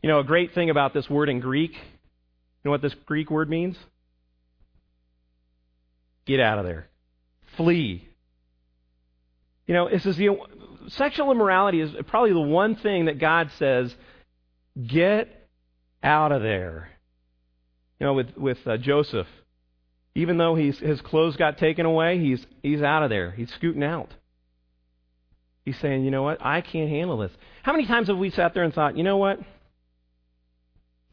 You 0.02 0.10
know, 0.10 0.20
a 0.20 0.24
great 0.24 0.54
thing 0.54 0.70
about 0.70 0.94
this 0.94 1.10
word 1.10 1.30
in 1.30 1.40
Greek, 1.40 1.74
you 1.74 2.70
know 2.70 2.72
what 2.72 2.82
this 2.82 2.94
Greek 3.06 3.32
word 3.32 3.50
means? 3.50 3.78
Get 6.26 6.40
out 6.40 6.60
of 6.60 6.66
there. 6.66 6.88
Flee. 7.58 8.08
You 9.68 9.74
know, 9.74 9.90
this 9.90 10.06
is 10.06 10.16
the 10.16 10.38
sexual 10.88 11.32
immorality 11.32 11.82
is 11.82 11.92
probably 12.08 12.34
the 12.34 12.40
one 12.40 12.76
thing 12.76 13.06
that 13.06 13.18
God 13.18 13.50
says, 13.58 13.96
get 14.82 15.50
out 16.02 16.32
of 16.32 16.42
there. 16.42 16.90
You 18.00 18.08
know, 18.08 18.14
with 18.14 18.36
with 18.38 18.58
uh, 18.66 18.78
Joseph, 18.78 19.28
even 20.16 20.38
though 20.38 20.56
he's, 20.56 20.78
his 20.80 21.02
clothes 21.02 21.36
got 21.38 21.58
taken 21.58 21.86
away, 21.86 22.20
he's 22.20 22.46
he's 22.62 22.82
out 22.82 23.04
of 23.04 23.10
there. 23.10 23.32
He's 23.32 23.52
scooting 23.56 23.84
out. 23.84 24.14
He's 25.66 25.80
saying, 25.80 26.04
you 26.04 26.12
know 26.12 26.24
what? 26.24 26.40
I 26.42 26.62
can't 26.62 26.90
handle 26.90 27.18
this. 27.18 27.32
How 27.64 27.72
many 27.72 27.88
times 27.88 28.10
have 28.10 28.18
we 28.18 28.30
sat 28.30 28.54
there 28.54 28.64
and 28.64 28.74
thought, 28.74 28.98
you 28.98 29.04
know 29.04 29.18
what? 29.18 29.40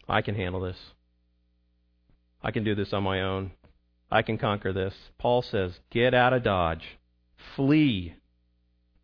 I 0.09 0.23
can 0.23 0.35
handle 0.35 0.61
this. 0.61 0.77
I 2.43 2.51
can 2.51 2.65
do 2.65 2.75
this 2.75 2.93
on 2.93 3.05
my 3.05 3.23
own. 3.23 3.53
I 4.11 4.23
can 4.23 4.39
conquer 4.39 4.73
this. 4.73 4.95
Paul 5.19 5.43
says, 5.43 5.79
get 5.93 6.15
out 6.15 6.33
of 6.33 6.43
Dodge. 6.43 6.83
Flee. 7.55 8.15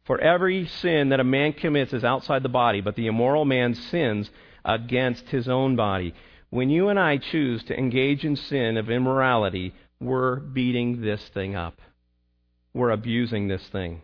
For 0.06 0.20
every 0.20 0.66
sin 0.66 1.08
that 1.08 1.18
a 1.18 1.24
man 1.24 1.52
commits 1.52 1.92
is 1.92 2.04
outside 2.04 2.44
the 2.44 2.48
body, 2.48 2.80
but 2.80 2.94
the 2.94 3.08
immoral 3.08 3.44
man 3.44 3.74
sins 3.74 4.30
against 4.64 5.28
his 5.28 5.48
own 5.48 5.74
body. 5.74 6.14
When 6.50 6.70
you 6.70 6.88
and 6.88 6.98
I 6.98 7.16
choose 7.16 7.64
to 7.64 7.76
engage 7.76 8.24
in 8.24 8.36
sin 8.36 8.76
of 8.76 8.88
immorality, 8.88 9.74
we're 10.00 10.36
beating 10.36 11.00
this 11.00 11.28
thing 11.30 11.56
up. 11.56 11.80
We're 12.72 12.90
abusing 12.90 13.48
this 13.48 13.66
thing. 13.68 14.02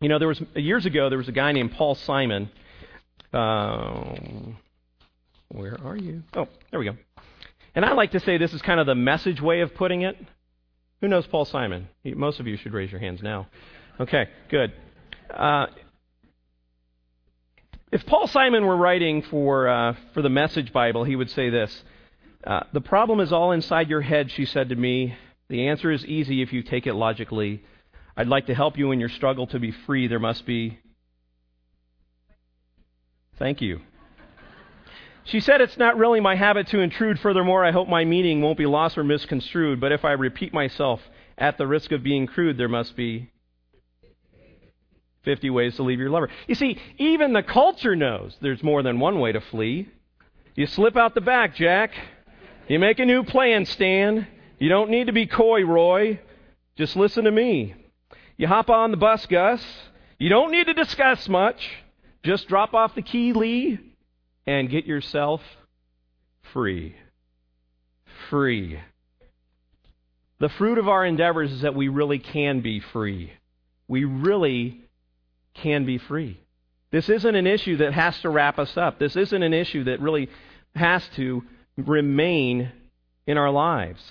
You 0.00 0.08
know, 0.08 0.18
there 0.18 0.28
was 0.28 0.42
years 0.54 0.86
ago 0.86 1.10
there 1.10 1.18
was 1.18 1.28
a 1.28 1.32
guy 1.32 1.52
named 1.52 1.72
Paul 1.72 1.94
Simon. 1.94 2.50
Uh, 3.32 4.14
where 5.48 5.78
are 5.84 5.96
you? 5.96 6.22
Oh, 6.34 6.48
there 6.70 6.80
we 6.80 6.86
go. 6.86 6.96
And 7.74 7.84
I 7.84 7.92
like 7.92 8.12
to 8.12 8.20
say 8.20 8.38
this 8.38 8.54
is 8.54 8.62
kind 8.62 8.80
of 8.80 8.86
the 8.86 8.94
message 8.94 9.40
way 9.40 9.60
of 9.60 9.74
putting 9.74 10.02
it. 10.02 10.16
Who 11.02 11.08
knows 11.08 11.26
Paul 11.26 11.44
Simon? 11.44 11.88
Most 12.04 12.40
of 12.40 12.46
you 12.46 12.56
should 12.56 12.72
raise 12.72 12.90
your 12.90 13.00
hands 13.00 13.22
now. 13.22 13.48
Okay, 14.00 14.28
good. 14.48 14.72
Uh, 15.30 15.66
if 17.90 18.04
Paul 18.06 18.26
Simon 18.26 18.66
were 18.66 18.76
writing 18.76 19.22
for 19.22 19.68
uh, 19.68 19.94
for 20.14 20.22
the 20.22 20.30
Message 20.30 20.72
Bible, 20.72 21.04
he 21.04 21.16
would 21.16 21.30
say 21.30 21.50
this: 21.50 21.82
uh, 22.46 22.60
"The 22.72 22.80
problem 22.80 23.20
is 23.20 23.32
all 23.32 23.52
inside 23.52 23.88
your 23.90 24.00
head," 24.00 24.30
she 24.30 24.44
said 24.44 24.70
to 24.70 24.76
me. 24.76 25.16
The 25.48 25.68
answer 25.68 25.90
is 25.90 26.06
easy 26.06 26.40
if 26.40 26.54
you 26.54 26.62
take 26.62 26.86
it 26.86 26.94
logically. 26.94 27.62
I'd 28.16 28.28
like 28.28 28.46
to 28.46 28.54
help 28.54 28.78
you 28.78 28.90
in 28.92 29.00
your 29.00 29.10
struggle 29.10 29.46
to 29.48 29.58
be 29.58 29.70
free. 29.70 30.06
There 30.06 30.18
must 30.18 30.46
be. 30.46 30.78
Thank 33.38 33.60
you. 33.60 33.80
She 35.24 35.40
said, 35.40 35.60
It's 35.60 35.76
not 35.76 35.98
really 35.98 36.20
my 36.20 36.36
habit 36.36 36.68
to 36.68 36.80
intrude. 36.80 37.18
Furthermore, 37.18 37.64
I 37.64 37.70
hope 37.70 37.88
my 37.88 38.04
meaning 38.04 38.40
won't 38.40 38.56
be 38.56 38.64
lost 38.64 38.96
or 38.96 39.04
misconstrued. 39.04 39.80
But 39.80 39.92
if 39.92 40.06
I 40.06 40.12
repeat 40.12 40.54
myself 40.54 41.00
at 41.36 41.58
the 41.58 41.66
risk 41.66 41.92
of 41.92 42.02
being 42.02 42.26
crude, 42.26 42.56
there 42.56 42.68
must 42.68 42.96
be 42.96 43.31
50 45.24 45.50
ways 45.50 45.76
to 45.76 45.82
leave 45.82 46.00
your 46.00 46.10
lover. 46.10 46.28
You 46.48 46.54
see, 46.54 46.78
even 46.98 47.32
the 47.32 47.42
culture 47.42 47.94
knows 47.94 48.36
there's 48.40 48.62
more 48.62 48.82
than 48.82 48.98
one 49.00 49.20
way 49.20 49.32
to 49.32 49.40
flee. 49.40 49.88
You 50.54 50.66
slip 50.66 50.96
out 50.96 51.14
the 51.14 51.20
back, 51.20 51.54
Jack. 51.54 51.92
You 52.68 52.78
make 52.78 52.98
a 52.98 53.04
new 53.04 53.22
plan, 53.22 53.66
Stan. 53.66 54.26
You 54.58 54.68
don't 54.68 54.90
need 54.90 55.06
to 55.06 55.12
be 55.12 55.26
coy, 55.26 55.64
Roy. 55.64 56.20
Just 56.76 56.96
listen 56.96 57.24
to 57.24 57.30
me. 57.30 57.74
You 58.36 58.48
hop 58.48 58.70
on 58.70 58.90
the 58.90 58.96
bus, 58.96 59.26
Gus. 59.26 59.64
You 60.18 60.28
don't 60.28 60.52
need 60.52 60.66
to 60.66 60.74
discuss 60.74 61.28
much. 61.28 61.68
Just 62.22 62.48
drop 62.48 62.74
off 62.74 62.94
the 62.94 63.02
key, 63.02 63.32
Lee, 63.32 63.78
and 64.46 64.70
get 64.70 64.86
yourself 64.86 65.40
free. 66.52 66.94
Free. 68.30 68.78
The 70.38 70.48
fruit 70.48 70.78
of 70.78 70.88
our 70.88 71.04
endeavors 71.04 71.52
is 71.52 71.60
that 71.62 71.74
we 71.74 71.88
really 71.88 72.18
can 72.18 72.60
be 72.60 72.80
free. 72.80 73.32
We 73.88 74.04
really 74.04 74.80
can 75.54 75.84
be 75.84 75.98
free. 75.98 76.40
This 76.90 77.08
isn't 77.08 77.34
an 77.34 77.46
issue 77.46 77.78
that 77.78 77.94
has 77.94 78.18
to 78.20 78.30
wrap 78.30 78.58
us 78.58 78.76
up. 78.76 78.98
This 78.98 79.16
isn't 79.16 79.42
an 79.42 79.54
issue 79.54 79.84
that 79.84 80.00
really 80.00 80.28
has 80.74 81.06
to 81.16 81.42
remain 81.76 82.70
in 83.26 83.38
our 83.38 83.50
lives. 83.50 84.02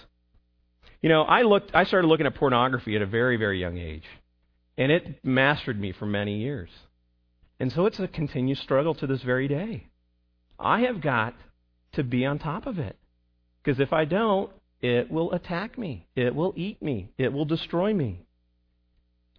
You 1.01 1.09
know, 1.09 1.23
I 1.23 1.43
looked 1.43 1.73
I 1.73 1.83
started 1.83 2.07
looking 2.07 2.25
at 2.25 2.35
pornography 2.35 2.95
at 2.95 3.01
a 3.01 3.05
very 3.05 3.37
very 3.37 3.59
young 3.59 3.77
age. 3.77 4.05
And 4.77 4.91
it 4.91 5.23
mastered 5.23 5.79
me 5.79 5.91
for 5.91 6.05
many 6.05 6.39
years. 6.39 6.69
And 7.59 7.71
so 7.71 7.85
it's 7.85 7.99
a 7.99 8.07
continued 8.07 8.57
struggle 8.57 8.95
to 8.95 9.07
this 9.07 9.21
very 9.21 9.47
day. 9.47 9.87
I 10.57 10.81
have 10.81 11.01
got 11.01 11.35
to 11.93 12.03
be 12.03 12.25
on 12.25 12.39
top 12.39 12.65
of 12.65 12.79
it. 12.79 12.97
Because 13.63 13.79
if 13.79 13.93
I 13.93 14.05
don't, 14.05 14.51
it 14.81 15.11
will 15.11 15.33
attack 15.33 15.77
me. 15.77 16.07
It 16.15 16.33
will 16.33 16.53
eat 16.55 16.81
me. 16.81 17.11
It 17.17 17.31
will 17.31 17.45
destroy 17.45 17.93
me. 17.93 18.21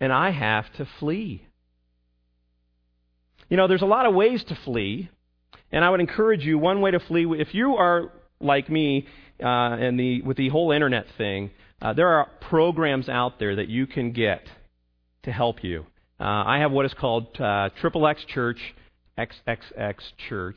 And 0.00 0.12
I 0.12 0.30
have 0.30 0.72
to 0.74 0.84
flee. 0.84 1.46
You 3.52 3.58
know, 3.58 3.68
there's 3.68 3.82
a 3.82 3.86
lot 3.86 4.06
of 4.06 4.14
ways 4.14 4.42
to 4.44 4.54
flee. 4.64 5.10
And 5.72 5.84
I 5.84 5.90
would 5.90 6.00
encourage 6.00 6.42
you, 6.42 6.56
one 6.56 6.80
way 6.80 6.90
to 6.90 6.98
flee, 6.98 7.26
if 7.38 7.52
you 7.52 7.76
are 7.76 8.10
like 8.40 8.70
me 8.70 9.06
uh, 9.42 9.46
and 9.46 10.00
the, 10.00 10.22
with 10.22 10.38
the 10.38 10.48
whole 10.48 10.72
internet 10.72 11.04
thing, 11.18 11.50
uh, 11.82 11.92
there 11.92 12.08
are 12.08 12.30
programs 12.40 13.10
out 13.10 13.38
there 13.38 13.56
that 13.56 13.68
you 13.68 13.86
can 13.86 14.12
get 14.12 14.40
to 15.24 15.32
help 15.32 15.62
you. 15.62 15.84
Uh, 16.18 16.24
I 16.24 16.60
have 16.60 16.72
what 16.72 16.86
is 16.86 16.94
called 16.94 17.38
uh, 17.38 17.68
Triple 17.78 18.06
X 18.06 18.24
Church, 18.24 18.56
XXX 19.18 19.96
Church, 20.30 20.56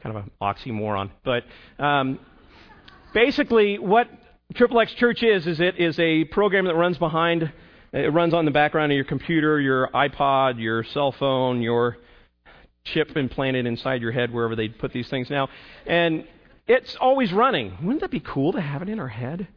kind 0.00 0.16
of 0.16 0.22
an 0.22 0.30
oxymoron. 0.40 1.10
But 1.24 1.42
um, 1.82 2.20
basically, 3.12 3.80
what 3.80 4.06
Triple 4.54 4.78
X 4.78 4.94
Church 4.94 5.24
is, 5.24 5.48
is 5.48 5.58
it 5.58 5.80
is 5.80 5.98
a 5.98 6.22
program 6.26 6.66
that 6.66 6.76
runs 6.76 6.96
behind, 6.96 7.52
it 7.92 8.12
runs 8.14 8.34
on 8.34 8.44
the 8.44 8.52
background 8.52 8.92
of 8.92 8.94
your 8.94 9.04
computer, 9.04 9.60
your 9.60 9.88
iPod, 9.88 10.62
your 10.62 10.84
cell 10.84 11.10
phone, 11.10 11.60
your 11.60 11.96
chip 12.84 13.16
implanted 13.16 13.66
inside 13.66 14.02
your 14.02 14.12
head, 14.12 14.32
wherever 14.32 14.56
they 14.56 14.68
put 14.68 14.92
these 14.92 15.08
things 15.08 15.30
now. 15.30 15.48
And 15.86 16.24
it's 16.66 16.96
always 16.96 17.32
running. 17.32 17.76
Wouldn't 17.82 18.00
that 18.00 18.10
be 18.10 18.20
cool 18.20 18.52
to 18.52 18.60
have 18.60 18.82
it 18.82 18.88
in 18.88 19.00
our 19.00 19.08
head? 19.08 19.48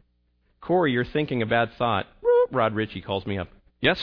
Corey, 0.60 0.92
you're 0.92 1.04
thinking 1.04 1.42
a 1.42 1.46
bad 1.46 1.72
thought. 1.78 2.06
Rod 2.50 2.74
Ritchie 2.74 3.02
calls 3.02 3.26
me 3.26 3.38
up. 3.38 3.48
Yes? 3.80 3.98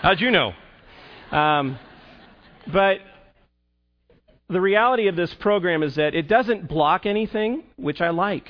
How'd 0.00 0.20
you 0.20 0.30
know? 0.30 0.52
Um, 1.30 1.78
but 2.72 2.98
the 4.48 4.60
reality 4.60 5.08
of 5.08 5.16
this 5.16 5.32
program 5.34 5.82
is 5.82 5.94
that 5.96 6.14
it 6.14 6.28
doesn't 6.28 6.68
block 6.68 7.06
anything, 7.06 7.64
which 7.76 8.00
I 8.00 8.10
like, 8.10 8.48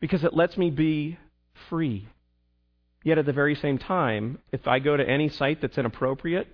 because 0.00 0.24
it 0.24 0.34
lets 0.34 0.56
me 0.56 0.70
be 0.70 1.18
free. 1.68 2.08
Yet 3.04 3.18
at 3.18 3.26
the 3.26 3.32
very 3.32 3.54
same 3.54 3.78
time, 3.78 4.38
if 4.52 4.66
I 4.68 4.78
go 4.78 4.96
to 4.96 5.08
any 5.08 5.28
site 5.28 5.60
that's 5.60 5.78
inappropriate, 5.78 6.48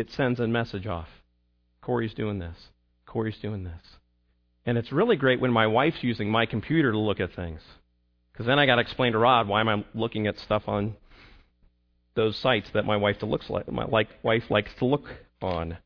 it 0.00 0.10
sends 0.10 0.40
a 0.40 0.48
message 0.48 0.86
off. 0.86 1.08
Corey's 1.82 2.14
doing 2.14 2.38
this. 2.38 2.56
Corey's 3.06 3.38
doing 3.38 3.64
this. 3.64 3.98
And 4.64 4.76
it's 4.76 4.92
really 4.92 5.16
great 5.16 5.40
when 5.40 5.52
my 5.52 5.66
wife's 5.66 6.02
using 6.02 6.30
my 6.30 6.46
computer 6.46 6.92
to 6.92 6.98
look 6.98 7.20
at 7.20 7.34
things. 7.34 7.60
Because 8.32 8.46
then 8.46 8.58
I 8.58 8.66
got 8.66 8.76
to 8.76 8.80
explain 8.80 9.12
to 9.12 9.18
Rod 9.18 9.46
why 9.46 9.60
am 9.60 9.68
I 9.68 9.84
looking 9.94 10.26
at 10.26 10.38
stuff 10.38 10.64
on 10.66 10.96
those 12.14 12.36
sites 12.36 12.70
that 12.72 12.84
my 12.84 12.96
wife 12.96 13.22
looks 13.22 13.48
like 13.48 13.70
my 13.70 13.84
like, 13.84 14.08
wife 14.22 14.50
likes 14.50 14.72
to 14.78 14.84
look 14.84 15.04
on. 15.42 15.78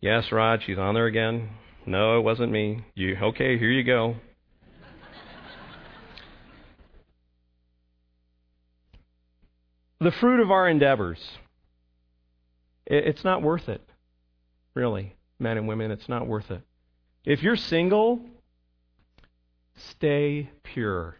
Yes, 0.00 0.32
Rod, 0.32 0.62
she's 0.64 0.78
on 0.78 0.94
there 0.94 1.06
again. 1.06 1.50
No, 1.86 2.18
it 2.18 2.22
wasn't 2.22 2.52
me. 2.52 2.84
You 2.94 3.16
okay? 3.16 3.58
Here 3.58 3.70
you 3.70 3.84
go. 3.84 4.16
the 10.00 10.12
fruit 10.12 10.40
of 10.40 10.50
our 10.50 10.68
endeavors. 10.68 11.18
It's 12.90 13.22
not 13.22 13.42
worth 13.42 13.68
it, 13.68 13.82
really, 14.74 15.14
men 15.38 15.58
and 15.58 15.68
women. 15.68 15.90
It's 15.90 16.08
not 16.08 16.26
worth 16.26 16.50
it. 16.50 16.62
If 17.22 17.42
you're 17.42 17.56
single, 17.56 18.20
stay 19.76 20.48
pure. 20.62 21.16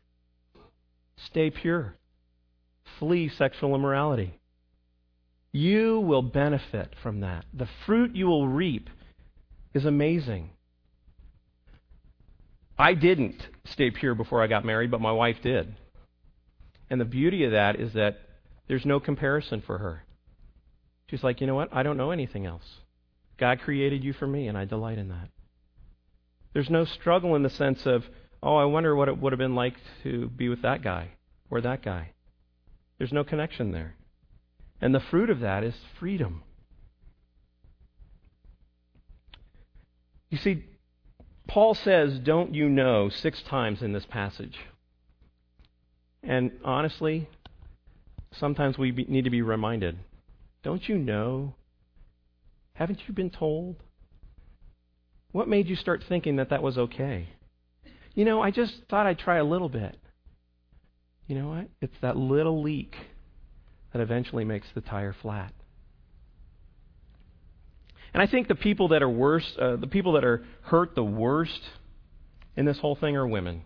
Stay 1.27 1.51
pure. 1.51 1.95
Flee 2.99 3.29
sexual 3.29 3.75
immorality. 3.75 4.41
You 5.53 6.01
will 6.01 6.23
benefit 6.23 6.95
from 7.03 7.21
that. 7.21 7.45
The 7.53 7.69
fruit 7.85 8.17
you 8.17 8.27
will 8.29 8.49
reap 8.49 8.89
is 9.75 9.85
amazing. 9.85 10.51
I 12.79 12.95
didn't 12.95 13.47
stay 13.67 13.91
pure 13.91 14.15
before 14.15 14.43
I 14.43 14.47
got 14.47 14.65
married, 14.65 14.91
but 14.91 15.03
my 15.03 15.13
wife 15.13 15.37
did. 15.43 15.75
And 16.89 16.99
the 16.99 17.05
beauty 17.05 17.45
of 17.45 17.51
that 17.51 17.79
is 17.79 17.93
that 17.93 18.21
there's 18.69 18.87
no 18.87 19.01
comparison 19.01 19.61
for 19.61 19.77
her. 19.79 20.05
She's 21.09 21.25
like, 21.25 21.41
you 21.41 21.47
know 21.47 21.55
what? 21.55 21.71
I 21.73 21.83
don't 21.83 21.97
know 21.97 22.11
anything 22.11 22.47
else. 22.47 22.65
God 23.39 23.61
created 23.61 24.05
you 24.05 24.13
for 24.13 24.27
me, 24.27 24.49
and 24.49 24.59
I 24.59 24.65
delight 24.65 24.99
in 24.99 25.09
that. 25.09 25.31
There's 26.53 26.71
no 26.71 26.85
struggle 26.85 27.35
in 27.35 27.43
the 27.43 27.51
sense 27.51 27.87
of, 27.87 28.05
oh, 28.43 28.57
I 28.57 28.65
wonder 28.65 28.95
what 28.95 29.09
it 29.09 29.19
would 29.19 29.33
have 29.33 29.39
been 29.39 29.55
like 29.55 29.75
to 30.03 30.29
be 30.29 30.49
with 30.49 30.63
that 30.63 30.83
guy 30.83 31.11
or 31.51 31.61
that 31.61 31.83
guy. 31.83 32.11
There's 32.99 33.13
no 33.13 33.25
connection 33.25 33.73
there. 33.73 33.95
And 34.81 34.95
the 34.95 35.01
fruit 35.01 35.31
of 35.31 35.41
that 35.41 35.65
is 35.65 35.75
freedom. 35.99 36.43
You 40.31 40.39
see, 40.39 40.65
Paul 41.47 41.75
says, 41.75 42.19
Don't 42.19 42.55
you 42.55 42.69
know, 42.69 43.09
six 43.09 43.41
times 43.43 43.83
in 43.83 43.93
this 43.93 44.05
passage. 44.05 44.59
And 46.23 46.53
honestly, 46.65 47.29
sometimes 48.33 48.77
we 48.77 48.91
be, 48.91 49.05
need 49.05 49.25
to 49.25 49.31
be 49.31 49.43
reminded 49.43 49.99
don't 50.69 50.87
you 50.87 50.99
know? 50.99 51.55
Haven't 52.75 53.01
you 53.09 53.15
been 53.15 53.31
told? 53.31 53.77
What 55.33 55.49
made 55.49 55.67
you 55.67 55.77
start 55.77 56.05
thinking 56.07 56.37
that 56.37 56.51
that 56.51 56.63
was 56.63 56.77
okay? 56.77 57.31
You 58.15 58.27
know, 58.27 58.43
I 58.43 58.51
just 58.51 58.75
thought 58.91 59.07
I'd 59.07 59.19
try 59.19 59.39
a 59.39 59.45
little 59.45 59.71
bit. 59.71 59.97
You 61.27 61.37
know 61.37 61.49
what? 61.49 61.69
It's 61.81 61.97
that 62.03 62.19
little 62.19 62.63
leak 62.63 62.95
that 63.95 64.03
eventually 64.03 64.45
makes 64.45 64.67
the 64.75 64.83
tire 64.83 65.17
flat. 65.23 65.55
And 68.13 68.23
I 68.23 68.27
think 68.27 68.47
the 68.47 68.55
people 68.55 68.89
that 68.89 69.03
are 69.03 69.09
worst, 69.09 69.59
uh, 69.59 69.77
the 69.77 69.87
people 69.87 70.13
that 70.13 70.25
are 70.25 70.45
hurt 70.65 70.95
the 70.95 71.03
worst 71.03 71.63
in 72.59 72.67
this 72.67 72.79
whole 72.79 72.95
thing 72.95 73.17
are 73.17 73.27
women. 73.27 73.63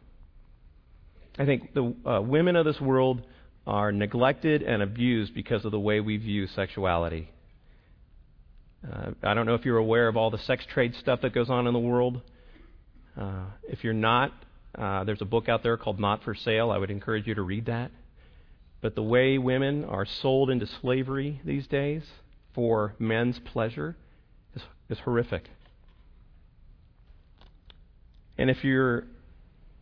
I 1.36 1.46
think 1.46 1.74
the 1.74 1.96
uh, 2.08 2.20
women 2.20 2.54
of 2.54 2.64
this 2.64 2.80
world 2.80 3.26
are 3.66 3.92
neglected 3.92 4.62
and 4.62 4.82
abused 4.82 5.34
because 5.34 5.64
of 5.64 5.70
the 5.70 5.80
way 5.80 6.00
we 6.00 6.16
view 6.16 6.46
sexuality. 6.46 7.30
Uh, 8.90 9.12
I 9.22 9.34
don't 9.34 9.46
know 9.46 9.54
if 9.54 9.64
you're 9.64 9.76
aware 9.78 10.08
of 10.08 10.16
all 10.16 10.30
the 10.30 10.38
sex 10.38 10.66
trade 10.66 10.94
stuff 10.96 11.20
that 11.22 11.32
goes 11.32 11.48
on 11.48 11.66
in 11.66 11.72
the 11.72 11.78
world. 11.78 12.20
Uh, 13.16 13.44
if 13.68 13.84
you're 13.84 13.92
not, 13.92 14.32
uh, 14.76 15.04
there's 15.04 15.22
a 15.22 15.26
book 15.26 15.48
out 15.48 15.62
there 15.62 15.76
called 15.76 16.00
Not 16.00 16.24
for 16.24 16.34
Sale. 16.34 16.70
I 16.70 16.78
would 16.78 16.90
encourage 16.90 17.26
you 17.26 17.34
to 17.34 17.42
read 17.42 17.66
that. 17.66 17.92
But 18.80 18.96
the 18.96 19.02
way 19.02 19.38
women 19.38 19.84
are 19.84 20.04
sold 20.04 20.50
into 20.50 20.66
slavery 20.66 21.40
these 21.44 21.68
days 21.68 22.02
for 22.54 22.94
men's 22.98 23.38
pleasure 23.38 23.96
is, 24.56 24.62
is 24.90 24.98
horrific. 24.98 25.48
And 28.36 28.50
if 28.50 28.64
you're 28.64 29.04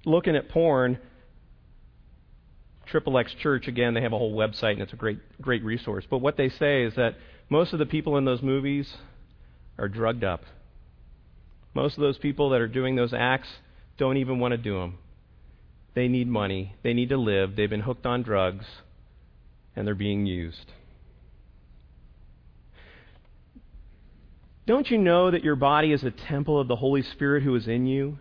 looking 0.05 0.37
at 0.37 0.51
porn, 0.51 0.99
Triple 2.91 3.19
X 3.19 3.33
Church, 3.35 3.69
again, 3.69 3.95
they 3.95 4.03
have 4.03 4.13
a 4.13 4.19
whole 4.19 4.35
website 4.35 4.73
and 4.73 4.83
it's 4.83 4.93
a 4.93 4.97
great, 4.97 5.19
great 5.41 5.65
resource. 5.65 6.05
But 6.09 6.19
what 6.19 6.37
they 6.37 6.49
say 6.49 6.83
is 6.83 6.95
that 6.97 7.17
most 7.49 7.73
of 7.73 7.79
the 7.79 7.87
people 7.87 8.17
in 8.17 8.25
those 8.25 8.43
movies 8.43 8.93
are 9.79 9.89
drugged 9.89 10.25
up. 10.25 10.43
Most 11.73 11.97
of 11.97 12.03
those 12.03 12.19
people 12.19 12.51
that 12.51 12.61
are 12.61 12.69
doing 12.69 12.97
those 12.97 13.15
acts 13.15 13.49
don't 13.97 14.17
even 14.17 14.41
want 14.41 14.53
to 14.53 14.59
do 14.59 14.79
them. 14.79 14.99
They 15.95 16.09
need 16.09 16.29
money, 16.29 16.75
they 16.83 16.93
need 16.93 17.09
to 17.11 17.17
live, 17.17 17.57
they've 17.57 17.71
been 17.71 17.81
hooked 17.81 18.07
on 18.07 18.23
drugs, 18.23 18.67
and 19.75 19.87
they're 19.87 19.95
being 19.95 20.27
used. 20.27 20.73
Don't 24.67 24.91
you 24.91 24.99
know 24.99 25.31
that 25.31 25.43
your 25.43 25.57
body 25.57 25.93
is 25.93 26.05
a 26.05 26.11
temple 26.11 26.61
of 26.61 26.69
the 26.69 26.77
Holy 26.77 27.03
Spirit 27.03 27.43
who 27.43 27.55
is 27.57 27.67
in 27.67 27.87
you? 27.87 28.19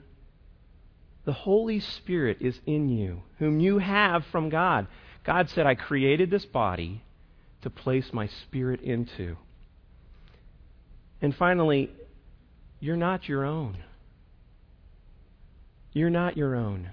The 1.30 1.34
Holy 1.34 1.80
Spirit 1.80 2.39
is 2.41 2.59
in 2.65 2.89
you, 2.89 3.21
whom 3.38 3.59
you 3.59 3.77
have 3.77 4.25
from 4.32 4.49
God. 4.49 4.88
God 5.23 5.47
said, 5.51 5.67
I 5.67 5.75
created 5.75 6.32
this 6.32 6.43
body 6.43 7.03
to 7.61 7.69
place 7.69 8.11
my 8.11 8.25
spirit 8.25 8.82
into. 8.82 9.38
And 11.21 11.36
finally, 11.36 11.91
you're 12.80 12.97
not 12.97 13.30
your 13.30 13.45
own. 13.45 13.77
You're 15.93 16.09
not 16.09 16.36
your 16.36 16.55
own. 16.55 16.89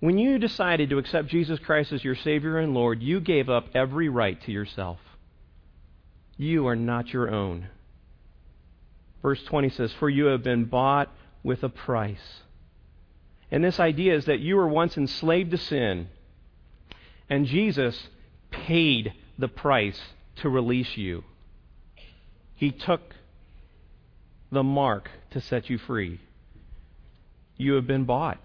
When 0.00 0.18
you 0.18 0.40
decided 0.40 0.90
to 0.90 0.98
accept 0.98 1.28
Jesus 1.28 1.60
Christ 1.60 1.92
as 1.92 2.02
your 2.02 2.16
Savior 2.16 2.58
and 2.58 2.74
Lord, 2.74 3.00
you 3.00 3.20
gave 3.20 3.48
up 3.48 3.66
every 3.72 4.08
right 4.08 4.42
to 4.46 4.50
yourself. 4.50 4.98
You 6.36 6.66
are 6.66 6.74
not 6.74 7.12
your 7.12 7.32
own. 7.32 7.68
Verse 9.22 9.44
20 9.44 9.68
says, 9.68 9.92
For 10.00 10.10
you 10.10 10.24
have 10.24 10.42
been 10.42 10.64
bought 10.64 11.08
with 11.44 11.62
a 11.62 11.68
price. 11.68 12.42
And 13.50 13.64
this 13.64 13.80
idea 13.80 14.14
is 14.14 14.26
that 14.26 14.40
you 14.40 14.56
were 14.56 14.68
once 14.68 14.96
enslaved 14.96 15.50
to 15.52 15.58
sin, 15.58 16.08
and 17.30 17.46
Jesus 17.46 18.08
paid 18.50 19.12
the 19.38 19.48
price 19.48 20.00
to 20.36 20.48
release 20.48 20.96
you. 20.96 21.24
He 22.54 22.70
took 22.72 23.00
the 24.50 24.62
mark 24.62 25.10
to 25.30 25.40
set 25.40 25.70
you 25.70 25.78
free. 25.78 26.20
You 27.56 27.74
have 27.74 27.86
been 27.86 28.04
bought. 28.04 28.38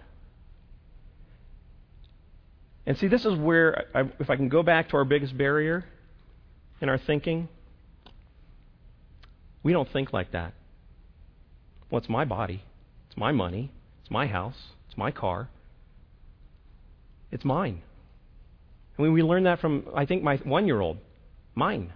And 2.86 2.98
see, 2.98 3.08
this 3.08 3.26
is 3.26 3.36
where, 3.36 3.86
I, 3.96 4.02
if 4.20 4.30
I 4.30 4.36
can 4.36 4.50
go 4.50 4.64
back 4.64 4.90
to 4.90 4.98
our 4.98 5.06
biggest 5.06 5.38
barrier 5.38 5.86
in 6.82 6.90
our 6.90 6.98
thinking, 6.98 7.48
we 9.64 9.72
don't 9.72 9.90
think 9.92 10.12
like 10.12 10.32
that. 10.32 10.54
It's 11.92 12.10
my 12.10 12.26
body, 12.26 12.64
it's 13.08 13.18
my 13.18 13.32
money, 13.32 13.72
it's 14.02 14.12
my 14.12 14.26
house, 14.28 14.58
it's 14.94 14.98
my 15.00 15.10
car. 15.10 15.50
It's 17.32 17.44
mine. 17.44 17.82
Mean, 19.00 19.12
we 19.12 19.24
learned 19.24 19.48
that 19.48 19.60
from, 19.60 19.88
I 19.96 20.06
think, 20.06 20.22
my 20.22 20.36
one 20.38 20.68
year 20.68 20.80
old. 20.80 21.00
Mine. 21.56 21.92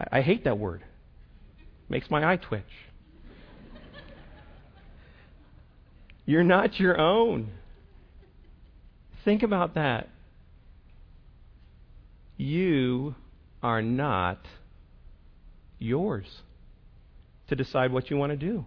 I, 0.00 0.18
I 0.18 0.20
hate 0.22 0.42
that 0.42 0.58
word. 0.58 0.82
Makes 1.88 2.10
my 2.10 2.32
eye 2.32 2.36
twitch. 2.36 2.64
You're 6.26 6.42
not 6.42 6.80
your 6.80 7.00
own. 7.00 7.52
Think 9.24 9.44
about 9.44 9.74
that. 9.74 10.08
You 12.38 13.14
are 13.62 13.82
not 13.82 14.40
yours 15.78 16.26
to 17.46 17.54
decide 17.54 17.92
what 17.92 18.10
you 18.10 18.16
want 18.16 18.30
to 18.30 18.36
do. 18.36 18.64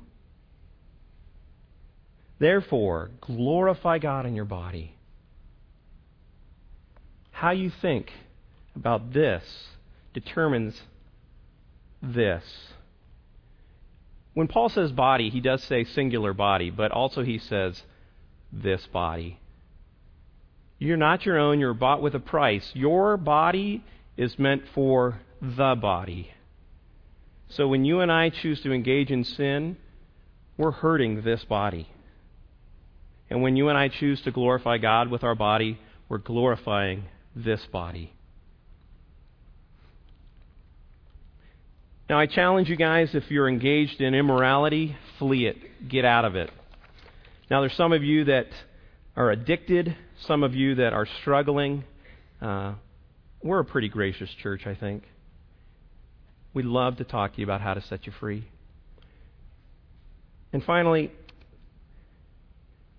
Therefore, 2.43 3.09
glorify 3.21 3.99
God 3.99 4.25
in 4.25 4.35
your 4.35 4.43
body. 4.43 4.97
How 7.31 7.51
you 7.51 7.69
think 7.69 8.11
about 8.75 9.13
this 9.13 9.45
determines 10.13 10.81
this. 12.01 12.43
When 14.33 14.49
Paul 14.49 14.67
says 14.67 14.91
body, 14.91 15.29
he 15.29 15.39
does 15.39 15.63
say 15.63 15.85
singular 15.85 16.33
body, 16.33 16.69
but 16.69 16.91
also 16.91 17.23
he 17.23 17.37
says 17.37 17.81
this 18.51 18.85
body. 18.87 19.39
You're 20.79 20.97
not 20.97 21.25
your 21.25 21.39
own, 21.39 21.61
you're 21.61 21.73
bought 21.73 22.01
with 22.01 22.13
a 22.13 22.19
price. 22.19 22.69
Your 22.73 23.15
body 23.15 23.85
is 24.17 24.37
meant 24.37 24.63
for 24.75 25.21
the 25.41 25.75
body. 25.75 26.33
So 27.47 27.69
when 27.69 27.85
you 27.85 28.01
and 28.01 28.11
I 28.11 28.31
choose 28.31 28.59
to 28.63 28.73
engage 28.73 29.11
in 29.11 29.23
sin, 29.23 29.77
we're 30.57 30.71
hurting 30.71 31.21
this 31.21 31.45
body. 31.45 31.87
And 33.33 33.41
when 33.41 33.55
you 33.55 33.69
and 33.69 33.75
I 33.75 33.87
choose 33.87 34.21
to 34.25 34.31
glorify 34.31 34.77
God 34.77 35.09
with 35.09 35.23
our 35.23 35.33
body, 35.33 35.79
we're 36.07 36.19
glorifying 36.19 37.05
this 37.35 37.59
body. 37.71 38.13
Now, 42.07 42.19
I 42.19 42.27
challenge 42.27 42.69
you 42.69 42.75
guys 42.75 43.09
if 43.15 43.31
you're 43.31 43.49
engaged 43.49 44.01
in 44.01 44.13
immorality, 44.13 44.95
flee 45.17 45.47
it. 45.47 45.57
Get 45.89 46.05
out 46.05 46.25
of 46.25 46.35
it. 46.35 46.51
Now, 47.49 47.61
there's 47.61 47.73
some 47.73 47.91
of 47.91 48.03
you 48.03 48.25
that 48.25 48.49
are 49.15 49.31
addicted, 49.31 49.97
some 50.27 50.43
of 50.43 50.53
you 50.53 50.75
that 50.75 50.93
are 50.93 51.07
struggling. 51.21 51.85
Uh, 52.39 52.75
we're 53.41 53.61
a 53.61 53.65
pretty 53.65 53.89
gracious 53.89 54.29
church, 54.43 54.67
I 54.67 54.75
think. 54.75 55.05
We'd 56.53 56.65
love 56.65 56.97
to 56.97 57.03
talk 57.03 57.33
to 57.33 57.39
you 57.39 57.47
about 57.47 57.61
how 57.61 57.73
to 57.73 57.81
set 57.81 58.05
you 58.05 58.13
free. 58.19 58.47
And 60.51 60.63
finally, 60.63 61.11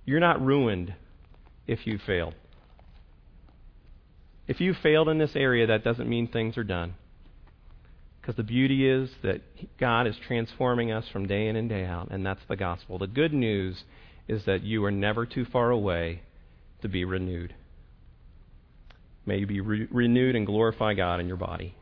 you're 0.05 0.21
not 0.21 0.41
ruined 0.41 0.95
if 1.67 1.87
you 1.87 1.99
fail. 2.05 2.33
If 4.47 4.61
you 4.61 4.75
failed 4.75 5.09
in 5.09 5.19
this 5.19 5.35
area, 5.35 5.67
that 5.69 5.85
doesn't 5.85 6.09
mean 6.09 6.29
things 6.29 6.59
are 6.59 6.65
done. 6.65 6.95
Because 8.21 8.37
the 8.37 8.43
beauty 8.43 8.89
is 8.89 9.11
that 9.23 9.41
God 9.79 10.07
is 10.07 10.17
transforming 10.27 10.91
us 10.91 11.05
from 11.13 11.27
day 11.27 11.49
in 11.49 11.57
and 11.57 11.69
day 11.69 11.85
out, 11.85 12.11
and 12.11 12.25
that's 12.25 12.41
the 12.49 12.57
gospel. 12.57 12.99
The 12.99 13.07
good 13.07 13.33
news 13.33 13.85
is 14.29 14.45
that 14.47 14.63
you 14.63 14.85
are 14.85 14.91
never 14.91 15.27
too 15.27 15.45
far 15.45 15.71
away 15.71 16.23
to 16.83 16.89
be 16.89 17.05
renewed. 17.05 17.55
May 19.27 19.39
you 19.39 19.47
be 19.47 19.61
re- 19.61 19.89
renewed 19.91 20.37
and 20.37 20.47
glorify 20.47 20.95
God 20.95 21.21
in 21.21 21.29
your 21.29 21.37
body. 21.37 21.75